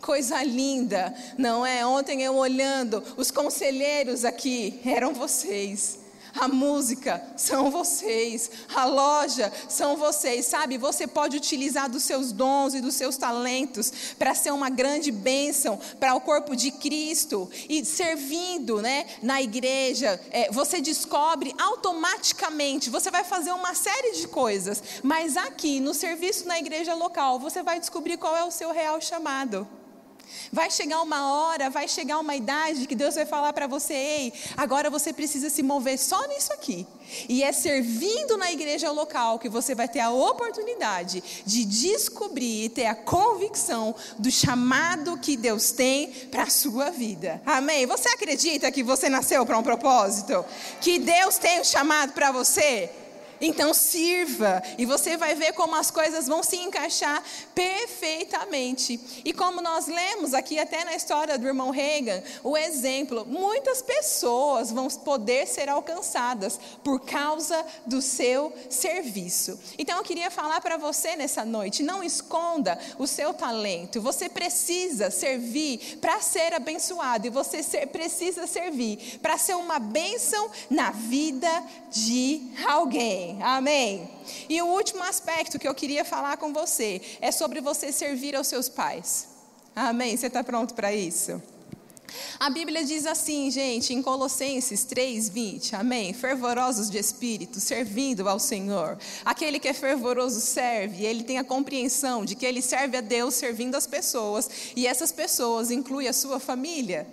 Coisa 0.00 0.42
linda, 0.42 1.14
não 1.36 1.66
é? 1.66 1.84
Ontem 1.84 2.22
eu 2.22 2.36
olhando, 2.36 3.02
os 3.16 3.30
conselheiros 3.30 4.24
aqui 4.24 4.80
eram 4.84 5.12
vocês. 5.12 5.98
A 6.34 6.46
música 6.46 7.20
são 7.36 7.70
vocês, 7.70 8.50
a 8.74 8.84
loja 8.84 9.52
são 9.68 9.96
vocês, 9.96 10.46
sabe? 10.46 10.78
Você 10.78 11.06
pode 11.06 11.36
utilizar 11.36 11.90
dos 11.90 12.04
seus 12.04 12.30
dons 12.32 12.74
e 12.74 12.80
dos 12.80 12.94
seus 12.94 13.16
talentos 13.16 13.92
para 14.18 14.34
ser 14.34 14.52
uma 14.52 14.70
grande 14.70 15.10
bênção 15.10 15.78
para 15.98 16.14
o 16.14 16.20
corpo 16.20 16.54
de 16.54 16.70
Cristo 16.70 17.50
e 17.68 17.84
servindo, 17.84 18.80
né, 18.80 19.06
na 19.22 19.42
igreja. 19.42 20.20
É, 20.30 20.50
você 20.52 20.80
descobre 20.80 21.54
automaticamente, 21.58 22.90
você 22.90 23.10
vai 23.10 23.24
fazer 23.24 23.52
uma 23.52 23.74
série 23.74 24.12
de 24.12 24.28
coisas, 24.28 24.82
mas 25.02 25.36
aqui 25.36 25.80
no 25.80 25.94
serviço 25.94 26.46
na 26.46 26.58
igreja 26.58 26.94
local, 26.94 27.40
você 27.40 27.62
vai 27.62 27.80
descobrir 27.80 28.16
qual 28.16 28.36
é 28.36 28.44
o 28.44 28.50
seu 28.50 28.70
real 28.70 29.00
chamado. 29.00 29.66
Vai 30.52 30.70
chegar 30.70 31.02
uma 31.02 31.32
hora, 31.32 31.70
vai 31.70 31.86
chegar 31.86 32.18
uma 32.18 32.34
idade 32.34 32.86
que 32.86 32.94
Deus 32.94 33.14
vai 33.14 33.26
falar 33.26 33.52
para 33.52 33.66
você: 33.66 33.94
ei, 33.94 34.32
agora 34.56 34.90
você 34.90 35.12
precisa 35.12 35.50
se 35.50 35.62
mover 35.62 35.98
só 35.98 36.26
nisso 36.28 36.52
aqui. 36.52 36.86
E 37.28 37.42
é 37.42 37.52
servindo 37.52 38.36
na 38.36 38.52
igreja 38.52 38.90
local 38.90 39.38
que 39.38 39.48
você 39.48 39.74
vai 39.74 39.88
ter 39.88 40.00
a 40.00 40.10
oportunidade 40.10 41.22
de 41.44 41.64
descobrir 41.64 42.64
e 42.64 42.68
ter 42.68 42.86
a 42.86 42.94
convicção 42.94 43.94
do 44.18 44.30
chamado 44.30 45.18
que 45.18 45.36
Deus 45.36 45.70
tem 45.70 46.08
para 46.30 46.44
a 46.44 46.50
sua 46.50 46.90
vida. 46.90 47.40
Amém? 47.46 47.86
Você 47.86 48.08
acredita 48.08 48.70
que 48.70 48.82
você 48.82 49.08
nasceu 49.08 49.44
para 49.46 49.58
um 49.58 49.62
propósito? 49.62 50.44
Que 50.80 50.98
Deus 50.98 51.38
tem 51.38 51.60
um 51.60 51.64
chamado 51.64 52.12
para 52.12 52.30
você? 52.30 52.90
Então 53.40 53.72
sirva 53.72 54.62
e 54.76 54.84
você 54.84 55.16
vai 55.16 55.34
ver 55.34 55.52
como 55.52 55.76
as 55.76 55.90
coisas 55.90 56.26
vão 56.26 56.42
se 56.42 56.56
encaixar 56.56 57.22
perfeitamente. 57.54 59.00
E 59.24 59.32
como 59.32 59.60
nós 59.60 59.86
lemos 59.86 60.34
aqui 60.34 60.58
até 60.58 60.84
na 60.84 60.94
história 60.94 61.38
do 61.38 61.46
irmão 61.46 61.70
Reagan, 61.70 62.22
o 62.42 62.56
exemplo, 62.56 63.24
muitas 63.26 63.82
pessoas 63.82 64.72
vão 64.72 64.88
poder 64.88 65.46
ser 65.46 65.68
alcançadas 65.68 66.58
por 66.82 67.00
causa 67.00 67.64
do 67.86 68.02
seu 68.02 68.52
serviço. 68.68 69.58
Então 69.78 69.98
eu 69.98 70.04
queria 70.04 70.30
falar 70.30 70.60
para 70.60 70.76
você 70.76 71.16
nessa 71.16 71.44
noite, 71.44 71.82
não 71.82 72.02
esconda 72.02 72.78
o 72.98 73.06
seu 73.06 73.32
talento. 73.32 74.00
Você 74.00 74.28
precisa 74.28 75.10
servir 75.10 75.98
para 76.00 76.20
ser 76.20 76.54
abençoado 76.54 77.26
e 77.26 77.30
você 77.30 77.62
precisa 77.86 78.46
servir 78.46 79.18
para 79.22 79.38
ser 79.38 79.54
uma 79.54 79.78
bênção 79.78 80.50
na 80.70 80.90
vida 80.90 81.48
de 81.90 82.42
alguém. 82.66 83.27
Amém. 83.40 84.08
E 84.48 84.60
o 84.62 84.66
último 84.66 85.02
aspecto 85.02 85.58
que 85.58 85.68
eu 85.68 85.74
queria 85.74 86.04
falar 86.04 86.36
com 86.36 86.52
você 86.52 87.00
é 87.20 87.30
sobre 87.30 87.60
você 87.60 87.92
servir 87.92 88.34
aos 88.34 88.46
seus 88.46 88.68
pais. 88.68 89.28
Amém. 89.74 90.16
Você 90.16 90.26
está 90.26 90.42
pronto 90.42 90.74
para 90.74 90.92
isso? 90.92 91.42
A 92.40 92.48
Bíblia 92.48 92.84
diz 92.84 93.06
assim, 93.06 93.50
gente, 93.50 93.92
em 93.92 94.02
Colossenses 94.02 94.84
3:20, 94.84 95.74
amém? 95.74 96.12
Fervorosos 96.12 96.90
de 96.90 96.98
espírito, 96.98 97.60
servindo 97.60 98.28
ao 98.28 98.38
Senhor. 98.38 98.98
Aquele 99.24 99.58
que 99.58 99.68
é 99.68 99.74
fervoroso 99.74 100.40
serve, 100.40 101.04
ele 101.04 101.22
tem 101.22 101.38
a 101.38 101.44
compreensão 101.44 102.24
de 102.24 102.34
que 102.34 102.46
ele 102.46 102.62
serve 102.62 102.96
a 102.96 103.00
Deus 103.00 103.34
servindo 103.34 103.74
as 103.74 103.86
pessoas, 103.86 104.48
e 104.74 104.86
essas 104.86 105.12
pessoas 105.12 105.70
incluem 105.70 106.08
a 106.08 106.12
sua 106.12 106.40
família. 106.40 107.06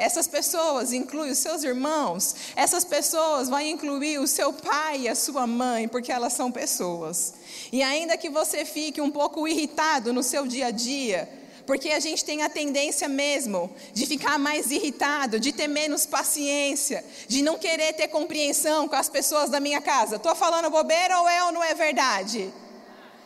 Essas 0.00 0.26
pessoas 0.26 0.94
incluem 0.94 1.30
os 1.30 1.36
seus 1.36 1.62
irmãos, 1.62 2.34
essas 2.56 2.86
pessoas 2.86 3.50
vão 3.50 3.60
incluir 3.60 4.18
o 4.18 4.26
seu 4.26 4.50
pai 4.50 5.00
e 5.00 5.08
a 5.10 5.14
sua 5.14 5.46
mãe, 5.46 5.86
porque 5.86 6.10
elas 6.10 6.32
são 6.32 6.50
pessoas. 6.50 7.34
E 7.70 7.82
ainda 7.82 8.16
que 8.16 8.30
você 8.30 8.64
fique 8.64 8.98
um 8.98 9.10
pouco 9.10 9.46
irritado 9.46 10.10
no 10.10 10.22
seu 10.22 10.46
dia 10.46 10.68
a 10.68 10.70
dia, 10.70 11.28
porque 11.66 11.90
a 11.90 12.00
gente 12.00 12.24
tem 12.24 12.42
a 12.42 12.48
tendência 12.48 13.08
mesmo 13.08 13.70
de 13.92 14.06
ficar 14.06 14.38
mais 14.38 14.70
irritado, 14.70 15.38
de 15.38 15.52
ter 15.52 15.68
menos 15.68 16.06
paciência, 16.06 17.04
de 17.28 17.42
não 17.42 17.58
querer 17.58 17.92
ter 17.92 18.08
compreensão 18.08 18.88
com 18.88 18.96
as 18.96 19.10
pessoas 19.10 19.50
da 19.50 19.60
minha 19.60 19.82
casa. 19.82 20.16
Estou 20.16 20.34
falando 20.34 20.70
bobeira 20.70 21.20
ou 21.20 21.28
é 21.28 21.44
ou 21.44 21.52
não 21.52 21.62
é 21.62 21.74
verdade? 21.74 22.50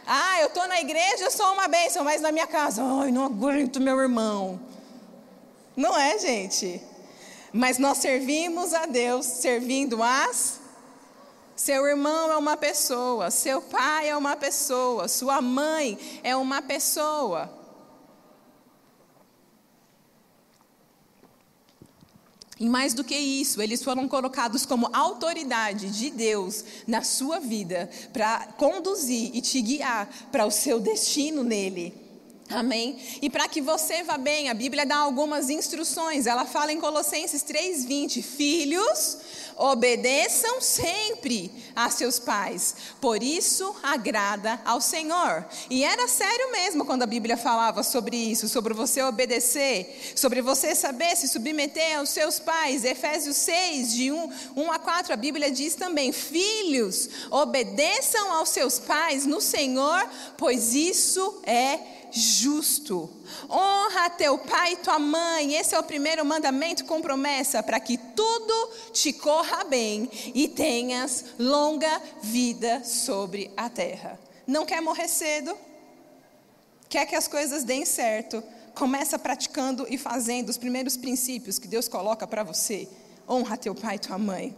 Ah, 0.05 0.41
eu 0.41 0.49
estou 0.49 0.67
na 0.67 0.81
igreja, 0.81 1.23
eu 1.23 1.31
sou 1.31 1.53
uma 1.53 1.69
bênção, 1.69 2.03
mas 2.03 2.21
na 2.21 2.33
minha 2.33 2.49
casa, 2.49 2.83
ai, 2.83 3.13
não 3.13 3.27
aguento 3.27 3.81
meu 3.81 4.01
irmão. 4.01 4.75
Não 5.77 5.99
é, 5.99 6.19
gente? 6.19 6.81
Mas 7.53 7.79
nós 7.79 7.99
servimos 7.99 8.75
a 8.75 8.87
Deus 8.87 9.27
servindo 9.27 10.03
as. 10.03 10.61
Seu 11.57 11.87
irmão 11.87 12.33
é 12.33 12.37
uma 12.37 12.57
pessoa, 12.57 13.31
seu 13.31 13.63
pai 13.63 14.09
é 14.09 14.17
uma 14.17 14.37
pessoa, 14.37 15.07
sua 15.07 15.41
mãe 15.41 15.97
é 16.25 16.35
uma 16.35 16.61
pessoa. 16.61 17.65
E 22.59 22.69
mais 22.69 22.95
do 22.95 23.05
que 23.05 23.17
isso, 23.17 23.61
eles 23.61 23.83
foram 23.83 24.09
colocados 24.09 24.65
como 24.65 24.89
autoridade 24.93 25.91
de 25.91 26.11
Deus 26.11 26.65
na 26.87 27.03
sua 27.03 27.39
vida 27.41 27.91
para 28.13 28.47
conduzir 28.57 29.35
e 29.35 29.41
te 29.41 29.61
guiar 29.61 30.09
para 30.31 30.47
o 30.47 30.51
seu 30.51 30.81
destino 30.81 31.43
nele. 31.45 32.04
Amém? 32.51 32.99
E 33.23 33.31
para 33.31 33.49
que 33.49 33.61
você 33.63 34.03
vá 34.03 34.19
bem, 34.19 34.51
a 34.51 34.55
Bíblia 34.55 34.85
dá 34.85 34.97
algumas 34.97 35.49
instruções. 35.49 36.27
Ela 36.27 36.45
fala 36.45 36.73
em 36.73 36.81
Colossenses 36.81 37.43
3:20: 37.43 38.23
Filhos, 38.23 39.19
obedeçam 39.57 40.61
sempre 40.61 41.51
a 41.75 41.89
seus 41.89 42.19
pais, 42.19 42.77
por 43.01 43.23
isso 43.23 43.75
agrada 43.83 44.61
ao 44.65 44.81
Senhor. 44.81 45.47
E 45.71 45.85
era 45.85 46.07
sério 46.07 46.53
mesmo 46.53 46.85
quando 46.85 47.03
a 47.03 47.07
Bíblia 47.07 47.37
falava 47.37 47.83
sobre 47.83 48.17
isso, 48.17 48.47
sobre 48.47 48.75
você 48.75 49.03
obedecer, 49.03 50.13
sobre 50.15 50.43
você 50.43 50.75
saber 50.75 51.17
se 51.17 51.29
submeter 51.29 51.99
aos 51.99 52.11
seus 52.11 52.39
pais. 52.39 52.85
Efésios 52.85 53.37
6, 53.39 53.95
de 53.95 54.13
1, 54.13 54.33
1 54.55 54.73
a 54.73 54.79
4, 54.79 55.15
a 55.15 55.17
Bíblia 55.17 55.51
diz 55.51 55.75
também: 55.75 56.13
Filhos, 56.13 57.09
obedeçam 57.31 58.33
aos 58.35 58.51
seus 58.51 58.79
pais 58.79 59.25
no 59.25 59.41
Senhor, 59.41 60.07
pois 60.37 60.75
isso 60.75 61.41
é 61.45 62.04
justo. 62.15 63.11
Honra 63.51 64.09
teu 64.11 64.39
pai 64.39 64.75
e 64.75 64.77
tua 64.77 64.99
mãe. 64.99 65.55
Esse 65.55 65.75
é 65.75 65.79
o 65.79 65.83
primeiro 65.83 66.25
mandamento 66.25 66.85
com 66.85 67.03
promessa 67.03 67.63
para 67.63 67.81
que 67.81 67.99
tudo 67.99 68.71
te 68.93 69.13
corra 69.13 69.65
bem 69.65 70.09
e 70.35 70.47
tenhas 70.49 71.25
longa 71.39 72.01
vida 72.23 72.85
sobre 72.85 73.51
a 73.57 73.69
terra. 73.69 74.19
Não 74.47 74.65
quer 74.65 74.81
morrer 74.81 75.09
cedo? 75.09 75.57
Quer 76.89 77.07
que 77.07 77.17
as 77.17 77.27
coisas 77.27 77.65
deem 77.65 77.85
certo? 77.85 78.43
Começa 78.75 79.19
praticando 79.19 79.87
e 79.91 79.99
fazendo 79.99 80.49
os 80.49 80.57
primeiros 80.57 80.97
princípios 80.97 81.59
que 81.59 81.67
Deus 81.67 81.89
coloca 81.89 82.27
para 82.27 82.45
você. 82.45 82.89
Honra 83.29 83.57
teu 83.57 83.75
pai 83.75 83.97
e 83.97 83.99
tua 83.99 84.19
mãe. 84.19 84.57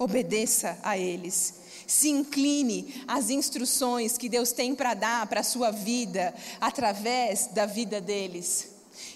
Obedeça 0.00 0.78
a 0.82 0.98
eles 0.98 1.60
se 1.90 2.08
incline 2.08 3.04
às 3.08 3.30
instruções 3.30 4.16
que 4.16 4.28
Deus 4.28 4.52
tem 4.52 4.76
para 4.76 4.94
dar 4.94 5.26
para 5.26 5.40
a 5.40 5.44
sua 5.44 5.72
vida, 5.72 6.32
através 6.60 7.48
da 7.48 7.66
vida 7.66 8.00
deles. 8.00 8.68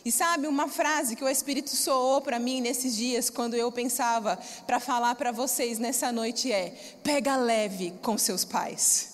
E 0.04 0.10
sabe 0.10 0.48
uma 0.48 0.66
frase 0.66 1.14
que 1.14 1.22
o 1.22 1.28
Espírito 1.28 1.70
soou 1.70 2.20
para 2.20 2.38
mim 2.38 2.60
nesses 2.60 2.96
dias, 2.96 3.30
quando 3.30 3.54
eu 3.54 3.70
pensava 3.70 4.38
para 4.66 4.80
falar 4.80 5.14
para 5.14 5.30
vocês 5.30 5.78
nessa 5.78 6.10
noite 6.10 6.50
é: 6.50 6.70
pega 7.02 7.36
leve 7.36 7.92
com 8.02 8.18
seus 8.18 8.44
pais. 8.44 9.12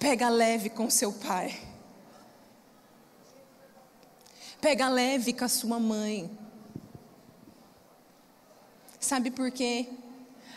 Pega 0.00 0.28
leve 0.28 0.68
com 0.68 0.90
seu 0.90 1.12
pai. 1.12 1.56
Pega 4.60 4.88
leve 4.88 5.32
com 5.32 5.44
a 5.44 5.48
sua 5.48 5.78
mãe. 5.78 6.41
Sabe 9.02 9.32
por 9.32 9.50
quê? 9.50 9.86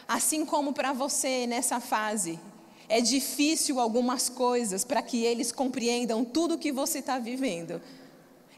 Assim 0.08 0.46
como 0.46 0.72
para 0.72 0.94
você 0.94 1.48
nessa 1.48 1.80
fase, 1.80 2.40
é 2.88 3.02
difícil 3.02 3.80
algumas 3.80 4.30
coisas 4.30 4.86
para 4.86 5.02
que 5.02 5.26
eles 5.26 5.52
compreendam 5.52 6.24
tudo 6.24 6.54
o 6.54 6.58
que 6.60 6.72
você 6.72 7.00
está 7.00 7.18
vivendo. 7.18 7.82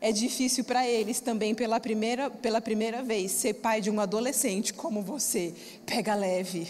É 0.02 0.12
difícil 0.12 0.66
para 0.66 0.86
eles 0.86 1.22
também, 1.22 1.56
pela 1.56 1.80
primeira, 1.80 2.30
pela 2.30 2.60
primeira 2.60 3.02
vez, 3.02 3.32
ser 3.32 3.54
pai 3.54 3.80
de 3.80 3.90
um 3.90 4.02
adolescente 4.02 4.74
como 4.74 5.02
você. 5.02 5.54
Pega 5.86 6.14
leve. 6.14 6.70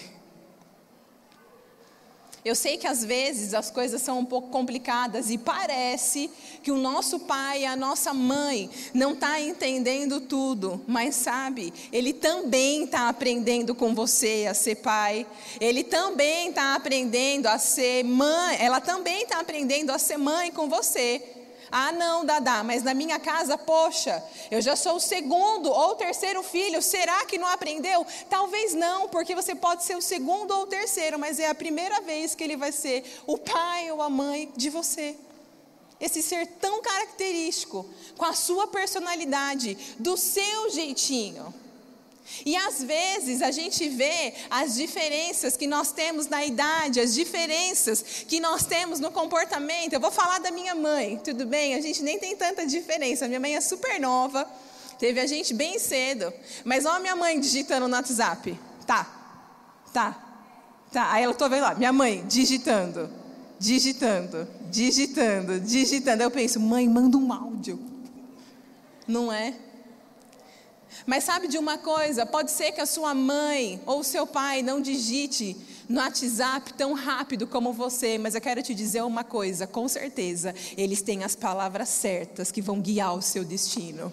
Eu 2.48 2.56
sei 2.56 2.78
que 2.78 2.88
às 2.88 3.04
vezes 3.04 3.54
as 3.54 3.70
coisas 3.70 4.02
são 4.02 4.20
um 4.20 4.26
pouco 4.26 4.48
complicadas 4.48 5.30
e 5.30 5.38
parece 5.38 6.32
que 6.64 6.72
o 6.72 6.78
nosso 6.78 7.20
pai, 7.20 7.66
a 7.66 7.76
nossa 7.76 8.14
mãe, 8.14 8.70
não 8.94 9.12
está 9.12 9.38
entendendo 9.42 10.22
tudo, 10.22 10.82
mas 10.88 11.14
sabe, 11.16 11.74
ele 11.92 12.14
também 12.14 12.86
está 12.86 13.10
aprendendo 13.10 13.76
com 13.76 13.94
você 13.94 14.48
a 14.50 14.54
ser 14.54 14.76
pai, 14.76 15.28
ele 15.60 15.84
também 15.84 16.48
está 16.48 16.74
aprendendo 16.74 17.48
a 17.48 17.58
ser 17.58 18.06
mãe, 18.06 18.56
ela 18.62 18.80
também 18.80 19.24
está 19.24 19.42
aprendendo 19.42 19.92
a 19.92 20.00
ser 20.00 20.16
mãe 20.16 20.50
com 20.50 20.70
você. 20.70 21.37
Ah, 21.72 21.92
não, 21.92 22.26
Dadá, 22.26 22.64
mas 22.64 22.84
na 22.84 22.94
minha 22.94 23.20
casa, 23.20 23.58
poxa, 23.58 24.24
eu 24.50 24.62
já 24.62 24.76
sou 24.76 24.96
o 24.96 25.00
segundo 25.00 25.70
ou 25.70 25.96
terceiro 25.96 26.42
filho, 26.42 26.82
será 26.82 27.26
que 27.26 27.38
não 27.38 27.48
aprendeu? 27.48 28.06
Talvez 28.30 28.74
não, 28.74 29.10
porque 29.10 29.36
você 29.36 29.54
pode 29.54 29.84
ser 29.84 29.96
o 29.96 30.02
segundo 30.02 30.52
ou 30.52 30.64
o 30.64 30.68
terceiro, 30.68 31.20
mas 31.20 31.40
é 31.40 31.50
a 31.50 31.56
primeira 31.56 32.02
vez 32.02 32.36
que 32.36 32.44
ele 32.44 32.56
vai 32.56 32.72
ser 32.72 33.04
o 33.26 33.38
pai 33.38 33.92
ou 33.92 34.02
a 34.02 34.10
mãe 34.10 34.52
de 34.56 34.70
você. 34.70 35.16
Esse 36.00 36.22
ser 36.22 36.46
tão 36.60 36.82
característico, 36.82 37.86
com 38.16 38.26
a 38.26 38.34
sua 38.34 38.68
personalidade, 38.68 39.78
do 40.00 40.16
seu 40.16 40.70
jeitinho. 40.70 41.54
E 42.46 42.56
às 42.56 42.84
vezes 42.84 43.42
a 43.42 43.52
gente 43.52 43.88
vê 43.90 44.34
as 44.50 44.76
diferenças 44.76 45.56
que 45.58 45.68
nós 45.68 45.92
temos 45.92 46.28
na 46.28 46.46
idade, 46.46 47.00
as 47.00 47.14
diferenças 47.14 48.26
que 48.28 48.40
nós 48.40 48.66
temos 48.66 49.00
no 49.00 49.12
comportamento. 49.12 49.94
Eu 49.94 50.00
vou 50.00 50.12
falar 50.12 50.40
da 50.40 50.52
minha 50.52 50.76
mãe, 50.76 51.20
tudo 51.24 51.46
bem? 51.46 51.76
A 51.76 51.82
gente 51.82 52.04
nem 52.04 52.20
tem 52.20 52.36
tanta 52.36 52.66
diferença. 52.66 53.28
Minha 53.28 53.40
mãe 53.40 53.56
é 53.56 53.62
super 53.62 54.00
nova, 54.00 54.48
teve 55.00 55.20
a 55.20 55.26
gente 55.26 55.54
bem 55.54 55.80
cedo. 55.80 56.32
Mas 56.64 56.86
olha 56.86 57.00
minha 57.00 57.16
mãe 57.16 57.40
digitando 57.40 57.88
no 57.88 57.96
WhatsApp. 57.96 58.60
Tá, 58.86 59.08
tá, 59.94 60.24
tá. 60.92 61.12
Aí 61.12 61.24
ela 61.24 61.34
tô 61.34 61.50
vendo 61.50 61.64
lá, 61.64 61.76
minha 61.76 61.94
mãe 61.94 62.26
digitando, 62.28 63.10
digitando, 63.60 64.48
digitando, 64.70 65.60
digitando. 65.60 66.24
Eu 66.24 66.32
penso, 66.32 66.60
mãe, 66.60 66.88
manda 66.88 67.18
um 67.18 67.32
áudio. 67.32 67.80
Não 69.08 69.32
é? 69.32 69.54
Mas 71.06 71.24
sabe 71.24 71.48
de 71.48 71.58
uma 71.58 71.78
coisa? 71.78 72.26
Pode 72.26 72.52
ser 72.52 72.72
que 72.72 72.82
a 72.82 72.86
sua 72.86 73.14
mãe 73.14 73.82
ou 73.86 74.00
o 74.00 74.04
seu 74.04 74.26
pai 74.26 74.62
não 74.62 74.82
digite 74.82 75.56
no 75.88 76.00
WhatsApp 76.00 76.74
tão 76.74 76.94
rápido 76.94 77.48
como 77.48 77.72
você, 77.72 78.18
mas 78.18 78.36
eu 78.36 78.42
quero 78.42 78.62
te 78.62 78.74
dizer 78.74 79.04
uma 79.04 79.24
coisa: 79.24 79.66
com 79.66 79.88
certeza, 79.88 80.54
eles 80.76 81.02
têm 81.02 81.24
as 81.24 81.36
palavras 81.36 81.90
certas 81.90 82.52
que 82.52 82.62
vão 82.62 82.80
guiar 82.80 83.16
o 83.16 83.22
seu 83.22 83.44
destino. 83.44 84.12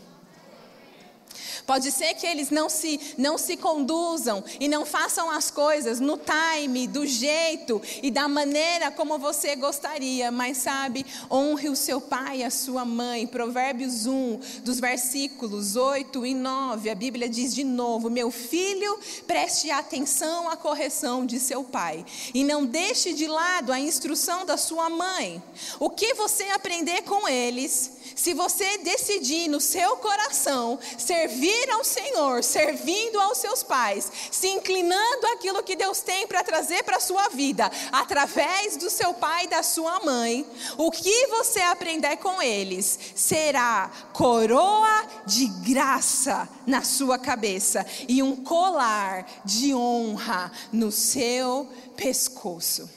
Pode 1.66 1.90
ser 1.90 2.14
que 2.14 2.26
eles 2.26 2.50
não 2.50 2.68
se, 2.68 3.00
não 3.16 3.38
se 3.38 3.56
conduzam 3.56 4.44
e 4.60 4.68
não 4.68 4.84
façam 4.84 5.30
as 5.30 5.50
coisas 5.50 5.98
no 5.98 6.18
time, 6.18 6.86
do 6.86 7.06
jeito 7.06 7.80
e 8.02 8.10
da 8.10 8.28
maneira 8.28 8.90
como 8.90 9.18
você 9.18 9.56
gostaria, 9.56 10.30
mas 10.30 10.58
sabe, 10.58 11.06
honre 11.30 11.70
o 11.70 11.76
seu 11.76 12.00
pai 12.00 12.38
e 12.40 12.44
a 12.44 12.50
sua 12.50 12.84
mãe. 12.84 13.26
Provérbios 13.26 14.06
1, 14.06 14.40
dos 14.62 14.78
versículos 14.78 15.74
8 15.74 16.26
e 16.26 16.34
9, 16.34 16.90
a 16.90 16.94
Bíblia 16.94 17.28
diz 17.28 17.54
de 17.54 17.64
novo: 17.64 18.10
Meu 18.10 18.30
filho, 18.30 18.98
preste 19.26 19.70
atenção 19.70 20.50
à 20.50 20.56
correção 20.56 21.24
de 21.24 21.40
seu 21.40 21.64
pai 21.64 22.04
e 22.34 22.44
não 22.44 22.66
deixe 22.66 23.14
de 23.14 23.26
lado 23.26 23.72
a 23.72 23.80
instrução 23.80 24.44
da 24.44 24.58
sua 24.58 24.90
mãe. 24.90 25.42
O 25.80 25.88
que 25.88 26.12
você 26.12 26.44
aprender 26.50 27.02
com 27.02 27.26
eles, 27.26 27.92
se 28.14 28.34
você 28.34 28.78
decidir 28.78 29.48
no 29.48 29.60
seu 29.60 29.96
coração 29.96 30.78
servir 30.98 31.53
ao 31.72 31.84
Senhor, 31.84 32.42
servindo 32.42 33.20
aos 33.20 33.38
seus 33.38 33.62
pais, 33.62 34.10
se 34.30 34.48
inclinando 34.48 35.26
àquilo 35.28 35.62
que 35.62 35.76
Deus 35.76 36.00
tem 36.00 36.26
para 36.26 36.42
trazer 36.42 36.82
para 36.82 36.96
a 36.96 37.00
sua 37.00 37.28
vida, 37.28 37.70
através 37.92 38.76
do 38.76 38.90
seu 38.90 39.14
pai 39.14 39.44
e 39.44 39.48
da 39.48 39.62
sua 39.62 40.00
mãe, 40.00 40.46
o 40.76 40.90
que 40.90 41.26
você 41.28 41.60
aprender 41.60 42.16
com 42.18 42.40
eles 42.40 42.98
será 43.14 43.90
coroa 44.12 45.06
de 45.26 45.46
graça 45.46 46.48
na 46.66 46.82
sua 46.82 47.18
cabeça 47.18 47.86
e 48.08 48.22
um 48.22 48.36
colar 48.36 49.26
de 49.44 49.74
honra 49.74 50.50
no 50.72 50.90
seu 50.90 51.68
pescoço. 51.96 52.88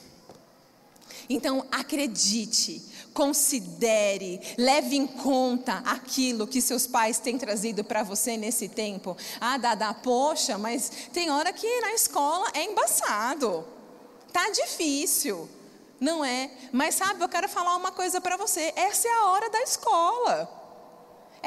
Então, 1.29 1.65
acredite, 1.71 2.81
considere, 3.17 4.39
leve 4.59 4.95
em 4.95 5.07
conta 5.07 5.81
aquilo 5.87 6.45
que 6.45 6.61
seus 6.61 6.85
pais 6.85 7.17
têm 7.17 7.35
trazido 7.35 7.83
para 7.83 8.03
você 8.03 8.37
nesse 8.37 8.69
tempo. 8.69 9.17
Ah, 9.41 9.57
Dada, 9.57 9.91
poxa, 9.91 10.55
mas 10.55 10.91
tem 11.11 11.31
hora 11.31 11.51
que 11.51 11.81
na 11.81 11.93
escola 11.93 12.47
é 12.53 12.63
embaçado, 12.63 13.65
tá 14.31 14.51
difícil. 14.51 15.49
Não 15.99 16.23
é? 16.23 16.51
Mas 16.71 16.93
sabe, 16.93 17.23
eu 17.23 17.27
quero 17.27 17.49
falar 17.49 17.75
uma 17.75 17.91
coisa 17.91 18.21
para 18.21 18.37
você. 18.37 18.71
Essa 18.75 19.07
é 19.07 19.11
a 19.11 19.25
hora 19.31 19.49
da 19.49 19.63
escola. 19.63 20.66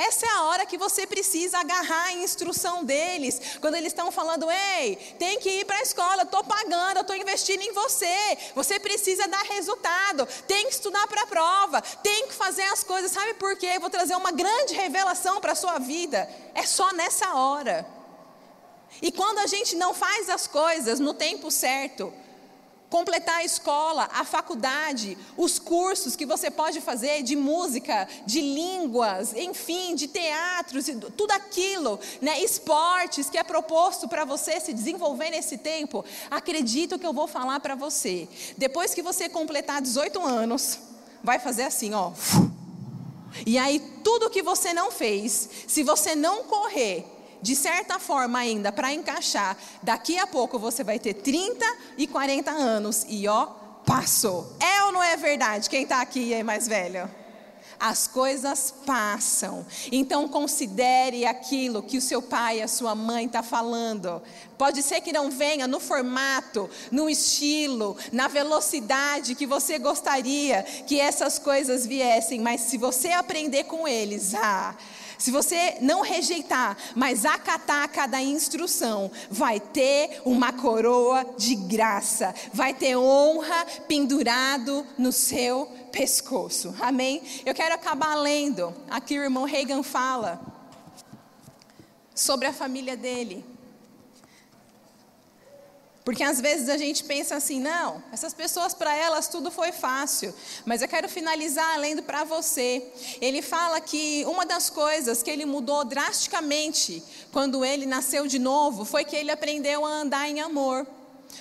Essa 0.00 0.24
é 0.24 0.30
a 0.30 0.44
hora 0.44 0.64
que 0.64 0.78
você 0.78 1.06
precisa 1.06 1.58
agarrar 1.58 2.06
a 2.06 2.12
instrução 2.14 2.82
deles. 2.82 3.58
Quando 3.60 3.74
eles 3.74 3.92
estão 3.92 4.10
falando, 4.10 4.50
ei, 4.50 4.96
tem 5.18 5.38
que 5.38 5.50
ir 5.50 5.66
para 5.66 5.76
a 5.76 5.82
escola, 5.82 6.22
estou 6.22 6.42
pagando, 6.42 7.00
estou 7.00 7.14
investindo 7.14 7.60
em 7.60 7.74
você. 7.74 8.38
Você 8.54 8.80
precisa 8.80 9.28
dar 9.28 9.42
resultado, 9.42 10.26
tem 10.48 10.68
que 10.68 10.72
estudar 10.72 11.06
para 11.06 11.24
a 11.24 11.26
prova, 11.26 11.82
tem 12.02 12.28
que 12.28 12.32
fazer 12.32 12.62
as 12.62 12.82
coisas. 12.82 13.12
Sabe 13.12 13.34
por 13.34 13.58
quê? 13.58 13.72
Eu 13.74 13.80
vou 13.82 13.90
trazer 13.90 14.16
uma 14.16 14.32
grande 14.32 14.72
revelação 14.72 15.38
para 15.38 15.52
a 15.52 15.54
sua 15.54 15.78
vida. 15.78 16.26
É 16.54 16.62
só 16.62 16.90
nessa 16.94 17.34
hora. 17.34 17.86
E 19.02 19.12
quando 19.12 19.40
a 19.40 19.46
gente 19.46 19.76
não 19.76 19.92
faz 19.92 20.30
as 20.30 20.46
coisas 20.46 20.98
no 20.98 21.12
tempo 21.12 21.50
certo, 21.50 22.10
completar 22.90 23.36
a 23.36 23.44
escola, 23.44 24.10
a 24.12 24.24
faculdade, 24.24 25.16
os 25.36 25.60
cursos 25.60 26.16
que 26.16 26.26
você 26.26 26.50
pode 26.50 26.80
fazer 26.80 27.22
de 27.22 27.36
música, 27.36 28.08
de 28.26 28.40
línguas, 28.40 29.32
enfim, 29.32 29.94
de 29.94 30.08
teatros, 30.08 30.86
tudo 31.16 31.30
aquilo, 31.30 32.00
né, 32.20 32.42
esportes 32.42 33.30
que 33.30 33.38
é 33.38 33.44
proposto 33.44 34.08
para 34.08 34.24
você 34.24 34.58
se 34.58 34.74
desenvolver 34.74 35.30
nesse 35.30 35.56
tempo. 35.56 36.04
Acredito 36.28 36.98
que 36.98 37.06
eu 37.06 37.12
vou 37.12 37.28
falar 37.28 37.60
para 37.60 37.76
você. 37.76 38.28
Depois 38.58 38.92
que 38.92 39.02
você 39.02 39.28
completar 39.28 39.80
18 39.80 40.20
anos, 40.20 40.80
vai 41.22 41.38
fazer 41.38 41.62
assim, 41.62 41.94
ó. 41.94 42.10
E 43.46 43.56
aí 43.56 43.78
tudo 44.02 44.28
que 44.28 44.42
você 44.42 44.74
não 44.74 44.90
fez, 44.90 45.48
se 45.68 45.84
você 45.84 46.16
não 46.16 46.42
correr 46.42 47.06
de 47.42 47.56
certa 47.56 47.98
forma 47.98 48.38
ainda 48.38 48.70
para 48.70 48.92
encaixar, 48.92 49.56
daqui 49.82 50.18
a 50.18 50.26
pouco 50.26 50.58
você 50.58 50.84
vai 50.84 50.98
ter 50.98 51.14
30 51.14 51.64
e 51.96 52.06
40 52.06 52.50
anos 52.50 53.04
e 53.08 53.26
ó, 53.26 53.46
passou. 53.86 54.52
É 54.60 54.84
ou 54.84 54.92
não 54.92 55.02
é 55.02 55.16
verdade? 55.16 55.68
Quem 55.68 55.82
está 55.82 56.00
aqui 56.00 56.32
é 56.32 56.42
mais 56.42 56.68
velho? 56.68 57.10
As 57.78 58.06
coisas 58.06 58.74
passam. 58.84 59.64
Então 59.90 60.28
considere 60.28 61.24
aquilo 61.24 61.82
que 61.82 61.96
o 61.96 62.00
seu 62.00 62.20
pai 62.20 62.58
e 62.58 62.62
a 62.62 62.68
sua 62.68 62.94
mãe 62.94 63.24
está 63.24 63.42
falando. 63.42 64.22
Pode 64.58 64.82
ser 64.82 65.00
que 65.00 65.12
não 65.12 65.30
venha 65.30 65.66
no 65.66 65.80
formato, 65.80 66.68
no 66.90 67.08
estilo, 67.08 67.96
na 68.12 68.28
velocidade 68.28 69.34
que 69.34 69.46
você 69.46 69.78
gostaria 69.78 70.62
que 70.86 71.00
essas 71.00 71.38
coisas 71.38 71.86
viessem, 71.86 72.38
mas 72.38 72.60
se 72.60 72.76
você 72.76 73.12
aprender 73.12 73.64
com 73.64 73.88
eles, 73.88 74.34
ah, 74.34 74.76
se 75.20 75.30
você 75.30 75.76
não 75.82 76.00
rejeitar, 76.00 76.78
mas 76.96 77.26
acatar 77.26 77.86
cada 77.90 78.22
instrução, 78.22 79.10
vai 79.30 79.60
ter 79.60 80.22
uma 80.24 80.50
coroa 80.50 81.26
de 81.36 81.54
graça, 81.54 82.34
vai 82.54 82.72
ter 82.72 82.96
honra 82.96 83.66
pendurado 83.86 84.86
no 84.96 85.12
seu 85.12 85.66
pescoço. 85.92 86.74
Amém? 86.80 87.22
Eu 87.44 87.54
quero 87.54 87.74
acabar 87.74 88.14
lendo. 88.14 88.74
Aqui 88.88 89.18
o 89.18 89.22
irmão 89.22 89.44
Reagan 89.44 89.82
fala 89.82 90.40
sobre 92.14 92.46
a 92.46 92.52
família 92.52 92.96
dele. 92.96 93.44
Porque 96.10 96.24
às 96.24 96.40
vezes 96.40 96.68
a 96.68 96.76
gente 96.76 97.04
pensa 97.04 97.36
assim, 97.36 97.60
não, 97.60 98.02
essas 98.10 98.34
pessoas 98.34 98.74
para 98.74 98.92
elas 98.92 99.28
tudo 99.28 99.48
foi 99.48 99.70
fácil. 99.70 100.34
Mas 100.66 100.82
eu 100.82 100.88
quero 100.88 101.08
finalizar 101.08 101.78
lendo 101.78 102.02
para 102.02 102.24
você. 102.24 102.84
Ele 103.20 103.40
fala 103.40 103.80
que 103.80 104.24
uma 104.26 104.44
das 104.44 104.68
coisas 104.68 105.22
que 105.22 105.30
ele 105.30 105.46
mudou 105.46 105.84
drasticamente 105.84 107.00
quando 107.30 107.64
ele 107.64 107.86
nasceu 107.86 108.26
de 108.26 108.40
novo 108.40 108.84
foi 108.84 109.04
que 109.04 109.14
ele 109.14 109.30
aprendeu 109.30 109.86
a 109.86 109.88
andar 109.88 110.28
em 110.28 110.40
amor 110.40 110.84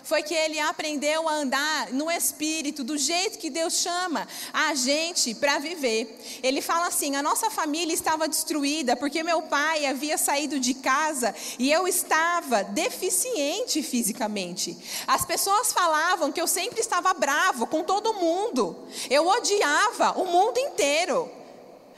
foi 0.03 0.23
que 0.23 0.33
ele 0.33 0.59
aprendeu 0.59 1.27
a 1.29 1.33
andar 1.33 1.91
no 1.91 2.09
espírito, 2.09 2.83
do 2.83 2.97
jeito 2.97 3.37
que 3.37 3.49
Deus 3.49 3.73
chama 3.73 4.27
a 4.51 4.73
gente 4.73 5.35
para 5.35 5.59
viver. 5.59 6.19
Ele 6.41 6.61
fala 6.61 6.87
assim: 6.87 7.15
a 7.15 7.21
nossa 7.21 7.49
família 7.49 7.93
estava 7.93 8.27
destruída 8.27 8.95
porque 8.95 9.23
meu 9.23 9.43
pai 9.43 9.85
havia 9.85 10.17
saído 10.17 10.59
de 10.59 10.73
casa 10.73 11.35
e 11.57 11.71
eu 11.71 11.87
estava 11.87 12.63
deficiente 12.63 13.83
fisicamente. 13.83 14.77
As 15.05 15.25
pessoas 15.25 15.71
falavam 15.71 16.31
que 16.31 16.41
eu 16.41 16.47
sempre 16.47 16.79
estava 16.79 17.13
bravo 17.13 17.67
com 17.67 17.83
todo 17.83 18.13
mundo, 18.13 18.87
eu 19.09 19.27
odiava 19.27 20.19
o 20.19 20.25
mundo 20.25 20.57
inteiro. 20.57 21.29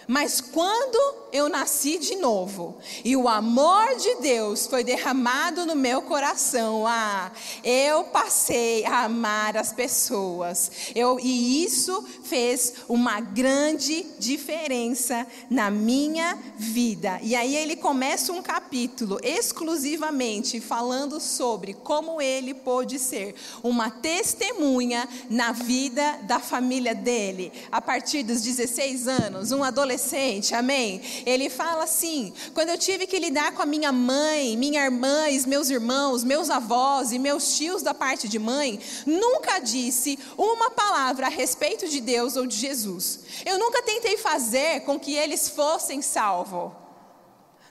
Mas 0.07 0.41
quando 0.41 1.20
eu 1.31 1.49
nasci 1.49 1.97
de 1.97 2.15
novo 2.15 2.77
e 3.03 3.15
o 3.15 3.27
amor 3.27 3.95
de 3.95 4.15
Deus 4.15 4.67
foi 4.67 4.83
derramado 4.83 5.65
no 5.65 5.75
meu 5.75 6.01
coração, 6.01 6.85
ah, 6.87 7.31
eu 7.63 8.03
passei 8.05 8.85
a 8.85 9.05
amar 9.05 9.57
as 9.57 9.71
pessoas. 9.71 10.71
Eu, 10.95 11.19
e 11.19 11.63
isso 11.63 12.03
fez 12.23 12.73
uma 12.87 13.19
grande 13.19 14.05
diferença 14.19 15.25
na 15.49 15.69
minha 15.69 16.37
vida. 16.57 17.19
E 17.21 17.35
aí 17.35 17.55
ele 17.55 17.75
começa 17.75 18.31
um 18.33 18.41
capítulo 18.41 19.19
exclusivamente 19.23 20.59
falando 20.59 21.19
sobre 21.19 21.73
como 21.73 22.21
ele 22.21 22.53
pôde 22.53 22.99
ser 22.99 23.35
uma 23.63 23.89
testemunha 23.89 25.07
na 25.29 25.51
vida 25.51 26.19
da 26.23 26.39
família 26.39 26.93
dele, 26.93 27.51
a 27.71 27.81
partir 27.81 28.23
dos 28.23 28.41
16 28.41 29.07
anos, 29.07 29.51
um 29.51 29.63
adolescente, 29.63 30.53
amém? 30.53 31.01
Ele 31.25 31.49
fala 31.49 31.83
assim: 31.83 32.33
quando 32.53 32.69
eu 32.69 32.77
tive 32.77 33.07
que 33.07 33.19
lidar 33.19 33.53
com 33.53 33.61
a 33.61 33.65
minha 33.65 33.91
mãe, 33.91 34.57
minha 34.57 34.83
irmã, 34.83 35.25
meus 35.47 35.69
irmãos, 35.69 36.23
meus 36.23 36.49
avós 36.49 37.11
e 37.11 37.19
meus 37.19 37.55
tios 37.55 37.81
da 37.81 37.93
parte 37.93 38.27
de 38.27 38.39
mãe, 38.39 38.79
nunca 39.05 39.59
disse 39.59 40.17
uma 40.37 40.71
palavra 40.71 41.27
a 41.27 41.29
respeito 41.29 41.87
de 41.87 42.01
Deus 42.01 42.35
ou 42.35 42.45
de 42.45 42.55
Jesus. 42.55 43.19
Eu 43.45 43.57
nunca 43.57 43.81
tentei 43.83 44.17
fazer 44.17 44.81
com 44.81 44.99
que 44.99 45.13
eles 45.13 45.49
fossem 45.49 46.01
salvos. 46.01 46.80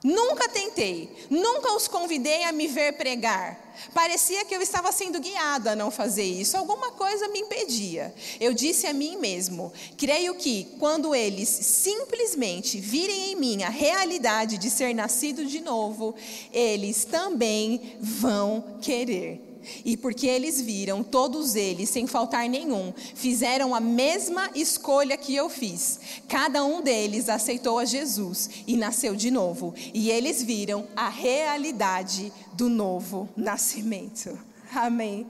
Nunca 0.03 0.49
tentei, 0.49 1.11
nunca 1.29 1.75
os 1.75 1.87
convidei 1.87 2.45
a 2.45 2.53
me 2.53 2.67
ver 2.67 2.95
pregar. 2.95 3.71
Parecia 3.93 4.45
que 4.45 4.55
eu 4.55 4.63
estava 4.63 4.91
sendo 4.93 5.21
guiada 5.21 5.73
a 5.73 5.77
não 5.77 5.91
fazer 5.91 6.25
isso, 6.25 6.57
alguma 6.57 6.93
coisa 6.93 7.29
me 7.29 7.41
impedia. 7.41 8.15
Eu 8.41 8.55
disse 8.55 8.87
a 8.87 8.95
mim 8.95 9.17
mesmo: 9.17 9.73
creio 9.99 10.35
que 10.35 10.69
quando 10.79 11.15
eles 11.15 11.49
simplesmente 11.49 12.81
virem 12.81 13.33
em 13.33 13.37
mim 13.37 13.63
a 13.63 13.69
realidade 13.69 14.57
de 14.57 14.71
ser 14.71 14.95
nascido 14.95 15.45
de 15.45 15.61
novo, 15.61 16.15
eles 16.53 17.05
também 17.05 17.99
vão 18.01 18.79
querer. 18.81 19.50
E 19.85 19.97
porque 19.97 20.27
eles 20.27 20.61
viram, 20.61 21.03
todos 21.03 21.55
eles, 21.55 21.91
sem 21.91 22.07
faltar 22.07 22.49
nenhum, 22.49 22.93
fizeram 23.15 23.75
a 23.75 23.81
mesma 23.81 24.51
escolha 24.55 25.17
que 25.17 25.35
eu 25.35 25.49
fiz. 25.49 26.01
Cada 26.29 26.65
um 26.65 26.83
deles 26.83 27.29
aceitou 27.29 27.79
a 27.79 27.85
Jesus 27.85 28.51
e 28.67 28.77
nasceu 28.77 29.15
de 29.15 29.31
novo. 29.31 29.75
E 29.93 30.11
eles 30.11 30.43
viram 30.43 30.87
a 30.97 31.09
realidade 31.09 32.33
do 32.53 32.69
novo 32.69 33.29
nascimento. 33.37 34.39
Amém. 34.75 35.27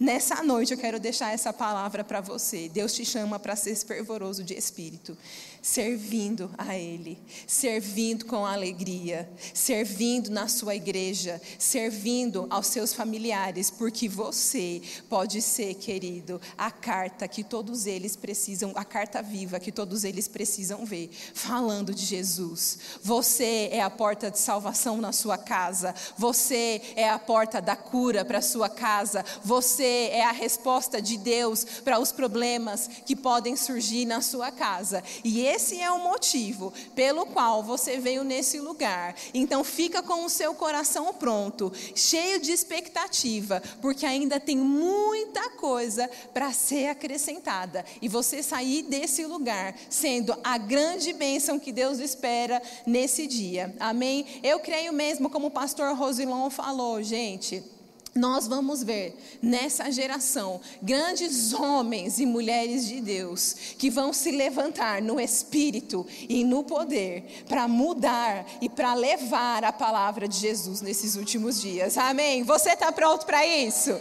Nessa 0.00 0.42
noite 0.42 0.72
eu 0.72 0.78
quero 0.78 0.98
deixar 0.98 1.34
essa 1.34 1.52
palavra 1.52 2.02
para 2.02 2.22
você. 2.22 2.70
Deus 2.70 2.94
te 2.94 3.04
chama 3.04 3.38
para 3.38 3.54
ser 3.54 3.76
fervoroso 3.76 4.42
de 4.42 4.54
espírito, 4.54 5.14
servindo 5.62 6.50
a 6.56 6.76
Ele, 6.76 7.18
servindo 7.46 8.24
com 8.24 8.46
alegria, 8.46 9.30
servindo 9.52 10.30
na 10.30 10.48
sua 10.48 10.74
igreja, 10.74 11.40
servindo 11.58 12.46
aos 12.50 12.68
seus 12.68 12.92
familiares, 12.92 13.70
porque 13.70 14.08
você 14.08 14.80
pode 15.08 15.42
ser, 15.42 15.74
querido, 15.74 16.40
a 16.56 16.70
carta 16.70 17.28
que 17.28 17.44
todos 17.44 17.86
eles 17.86 18.16
precisam, 18.16 18.72
a 18.74 18.84
carta 18.84 19.22
viva 19.22 19.60
que 19.60 19.72
todos 19.72 20.04
eles 20.04 20.26
precisam 20.28 20.84
ver, 20.84 21.10
falando 21.34 21.94
de 21.94 22.04
Jesus. 22.04 22.78
Você 23.02 23.68
é 23.72 23.82
a 23.82 23.90
porta 23.90 24.30
de 24.30 24.38
salvação 24.38 24.98
na 24.98 25.12
sua 25.12 25.36
casa, 25.36 25.94
você 26.16 26.80
é 26.96 27.08
a 27.08 27.18
porta 27.18 27.60
da 27.60 27.76
cura 27.76 28.24
para 28.24 28.38
a 28.38 28.42
sua 28.42 28.68
casa, 28.68 29.24
você 29.44 30.10
é 30.12 30.24
a 30.24 30.32
resposta 30.32 31.00
de 31.02 31.16
Deus 31.16 31.64
para 31.84 31.98
os 31.98 32.12
problemas 32.12 32.88
que 33.04 33.14
podem 33.14 33.56
surgir 33.56 34.04
na 34.04 34.20
sua 34.22 34.50
casa. 34.50 35.02
E 35.22 35.49
esse 35.50 35.80
é 35.80 35.90
o 35.90 35.98
motivo 35.98 36.72
pelo 36.94 37.26
qual 37.26 37.62
você 37.62 37.98
veio 37.98 38.22
nesse 38.22 38.60
lugar. 38.60 39.14
Então 39.34 39.64
fica 39.64 40.02
com 40.02 40.24
o 40.24 40.30
seu 40.30 40.54
coração 40.54 41.12
pronto, 41.12 41.72
cheio 41.94 42.40
de 42.40 42.52
expectativa, 42.52 43.62
porque 43.82 44.06
ainda 44.06 44.38
tem 44.38 44.56
muita 44.56 45.50
coisa 45.50 46.08
para 46.32 46.52
ser 46.52 46.86
acrescentada. 46.86 47.84
E 48.00 48.08
você 48.08 48.42
sair 48.42 48.82
desse 48.82 49.26
lugar 49.26 49.74
sendo 49.88 50.36
a 50.44 50.56
grande 50.56 51.12
bênção 51.12 51.58
que 51.58 51.72
Deus 51.72 51.98
espera 51.98 52.62
nesse 52.86 53.26
dia. 53.26 53.74
Amém? 53.80 54.24
Eu 54.42 54.60
creio 54.60 54.92
mesmo, 54.92 55.28
como 55.28 55.48
o 55.48 55.50
pastor 55.50 55.96
Rosilon 55.96 56.48
falou, 56.48 57.02
gente 57.02 57.79
nós 58.14 58.46
vamos 58.46 58.82
ver 58.82 59.16
nessa 59.40 59.90
geração 59.90 60.60
grandes 60.82 61.52
homens 61.52 62.18
e 62.18 62.26
mulheres 62.26 62.86
de 62.86 63.00
Deus 63.00 63.54
que 63.78 63.90
vão 63.90 64.12
se 64.12 64.30
levantar 64.30 65.00
no 65.00 65.20
espírito 65.20 66.06
e 66.28 66.44
no 66.44 66.64
poder 66.64 67.44
para 67.48 67.68
mudar 67.68 68.46
e 68.60 68.68
para 68.68 68.94
levar 68.94 69.64
a 69.64 69.72
palavra 69.72 70.26
de 70.26 70.36
Jesus 70.36 70.80
nesses 70.80 71.16
últimos 71.16 71.60
dias. 71.60 71.96
Amém? 71.96 72.42
Você 72.42 72.70
está 72.70 72.90
pronto 72.90 73.26
para 73.26 73.46
isso? 73.46 73.98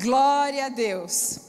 Glória 0.00 0.66
a 0.66 0.68
Deus. 0.68 1.47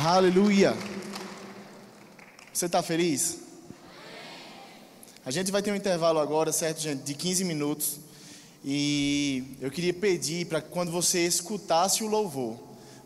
Aleluia. 0.00 0.74
Você 2.50 2.64
está 2.64 2.82
feliz? 2.82 3.38
A 5.24 5.30
gente 5.30 5.52
vai 5.52 5.60
ter 5.60 5.70
um 5.70 5.76
intervalo 5.76 6.18
agora, 6.18 6.50
certo, 6.50 6.80
gente, 6.80 7.02
de 7.02 7.12
15 7.12 7.44
minutos. 7.44 7.98
E 8.64 9.44
eu 9.60 9.70
queria 9.70 9.92
pedir 9.92 10.46
para 10.46 10.62
quando 10.62 10.90
você 10.90 11.26
escutasse 11.26 12.02
o 12.02 12.08
louvor, 12.08 12.56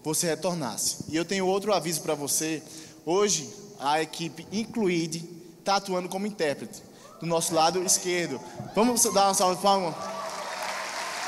você 0.05 0.29
retornasse. 0.29 0.99
E 1.09 1.17
eu 1.17 1.25
tenho 1.25 1.47
outro 1.47 1.75
aviso 1.75 2.03
para 2.03 2.15
você. 2.15 2.63
Hoje, 3.05 3.51
a 3.81 4.01
equipe 4.01 4.47
Incluíde 4.53 5.29
está 5.59 5.77
atuando 5.77 6.09
como 6.09 6.27
intérprete 6.27 6.83
do 7.21 7.27
nosso 7.27 7.53
lado 7.53 7.83
esquerdo. 7.83 8.41
Vamos 8.77 9.03
dar 9.13 9.27
uma 9.27 9.35
salva 9.35 9.57
de 9.57 9.63
palmas? 9.63 9.95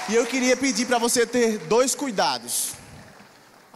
E 0.08 0.14
eu 0.14 0.24
queria 0.24 0.56
pedir 0.56 0.86
para 0.86 0.98
você 0.98 1.26
ter 1.26 1.58
dois 1.66 1.96
cuidados. 1.96 2.77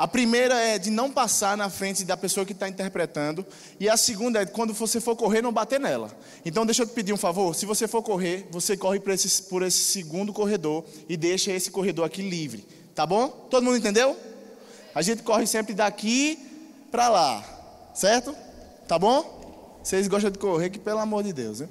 A 0.03 0.09
primeira 0.09 0.59
é 0.59 0.81
de 0.81 0.91
não 0.91 1.13
passar 1.13 1.57
na 1.57 1.71
frente 1.71 2.05
da 2.05 2.17
pessoa 2.17 2.45
que 2.45 2.51
está 2.51 2.69
interpretando. 2.69 3.47
E 3.79 3.89
a 3.89 3.97
segunda 3.97 4.43
é 4.43 4.45
quando 4.45 4.75
você 4.75 5.01
for 5.01 5.15
correr, 5.15 5.41
não 5.41 5.53
bater 5.53 5.79
nela. 5.79 6.11
Então, 6.45 6.67
deixa 6.67 6.83
eu 6.83 6.89
te 6.89 6.93
pedir 6.93 7.13
um 7.13 7.17
favor. 7.17 7.55
Se 7.55 7.65
você 7.65 7.87
for 7.87 8.03
correr, 8.03 8.49
você 8.51 8.77
corre 8.77 8.99
por 8.99 9.13
esse, 9.13 9.45
por 9.45 9.63
esse 9.63 9.79
segundo 9.79 10.33
corredor 10.33 10.85
e 11.09 11.17
deixa 11.17 11.53
esse 11.53 11.71
corredor 11.71 12.05
aqui 12.05 12.21
livre. 12.21 12.67
Tá 12.97 13.07
bom? 13.07 13.29
Todo 13.49 13.63
mundo 13.63 13.77
entendeu? 13.77 14.17
A 14.93 15.03
gente 15.03 15.23
corre 15.23 15.47
sempre 15.47 15.73
daqui 15.73 16.37
para 16.91 17.09
lá. 17.09 17.91
Certo? 17.95 18.35
Tá 18.89 18.99
bom? 18.99 19.79
Vocês 19.85 20.09
gostam 20.09 20.33
de 20.33 20.39
correr, 20.41 20.71
que 20.71 20.81
pelo 20.81 20.99
amor 20.99 21.23
de 21.23 21.33
Deus. 21.33 21.61
Viu? 21.61 21.69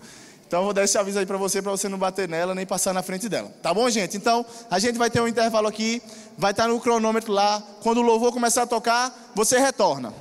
Então 0.51 0.59
eu 0.59 0.65
vou 0.65 0.73
dar 0.73 0.83
esse 0.83 0.97
aviso 0.97 1.17
aí 1.17 1.25
para 1.25 1.37
você, 1.37 1.61
para 1.61 1.71
você 1.71 1.87
não 1.87 1.97
bater 1.97 2.27
nela 2.27 2.53
nem 2.53 2.65
passar 2.65 2.93
na 2.93 3.01
frente 3.01 3.29
dela. 3.29 3.49
Tá 3.61 3.73
bom, 3.73 3.89
gente? 3.89 4.17
Então 4.17 4.45
a 4.69 4.79
gente 4.79 4.97
vai 4.97 5.09
ter 5.09 5.21
um 5.21 5.27
intervalo 5.29 5.65
aqui, 5.65 6.01
vai 6.37 6.51
estar 6.51 6.67
no 6.67 6.77
cronômetro 6.77 7.31
lá. 7.31 7.63
Quando 7.81 7.99
o 7.99 8.01
louvor 8.01 8.33
começar 8.33 8.63
a 8.63 8.67
tocar, 8.67 9.31
você 9.33 9.57
retorna. 9.57 10.13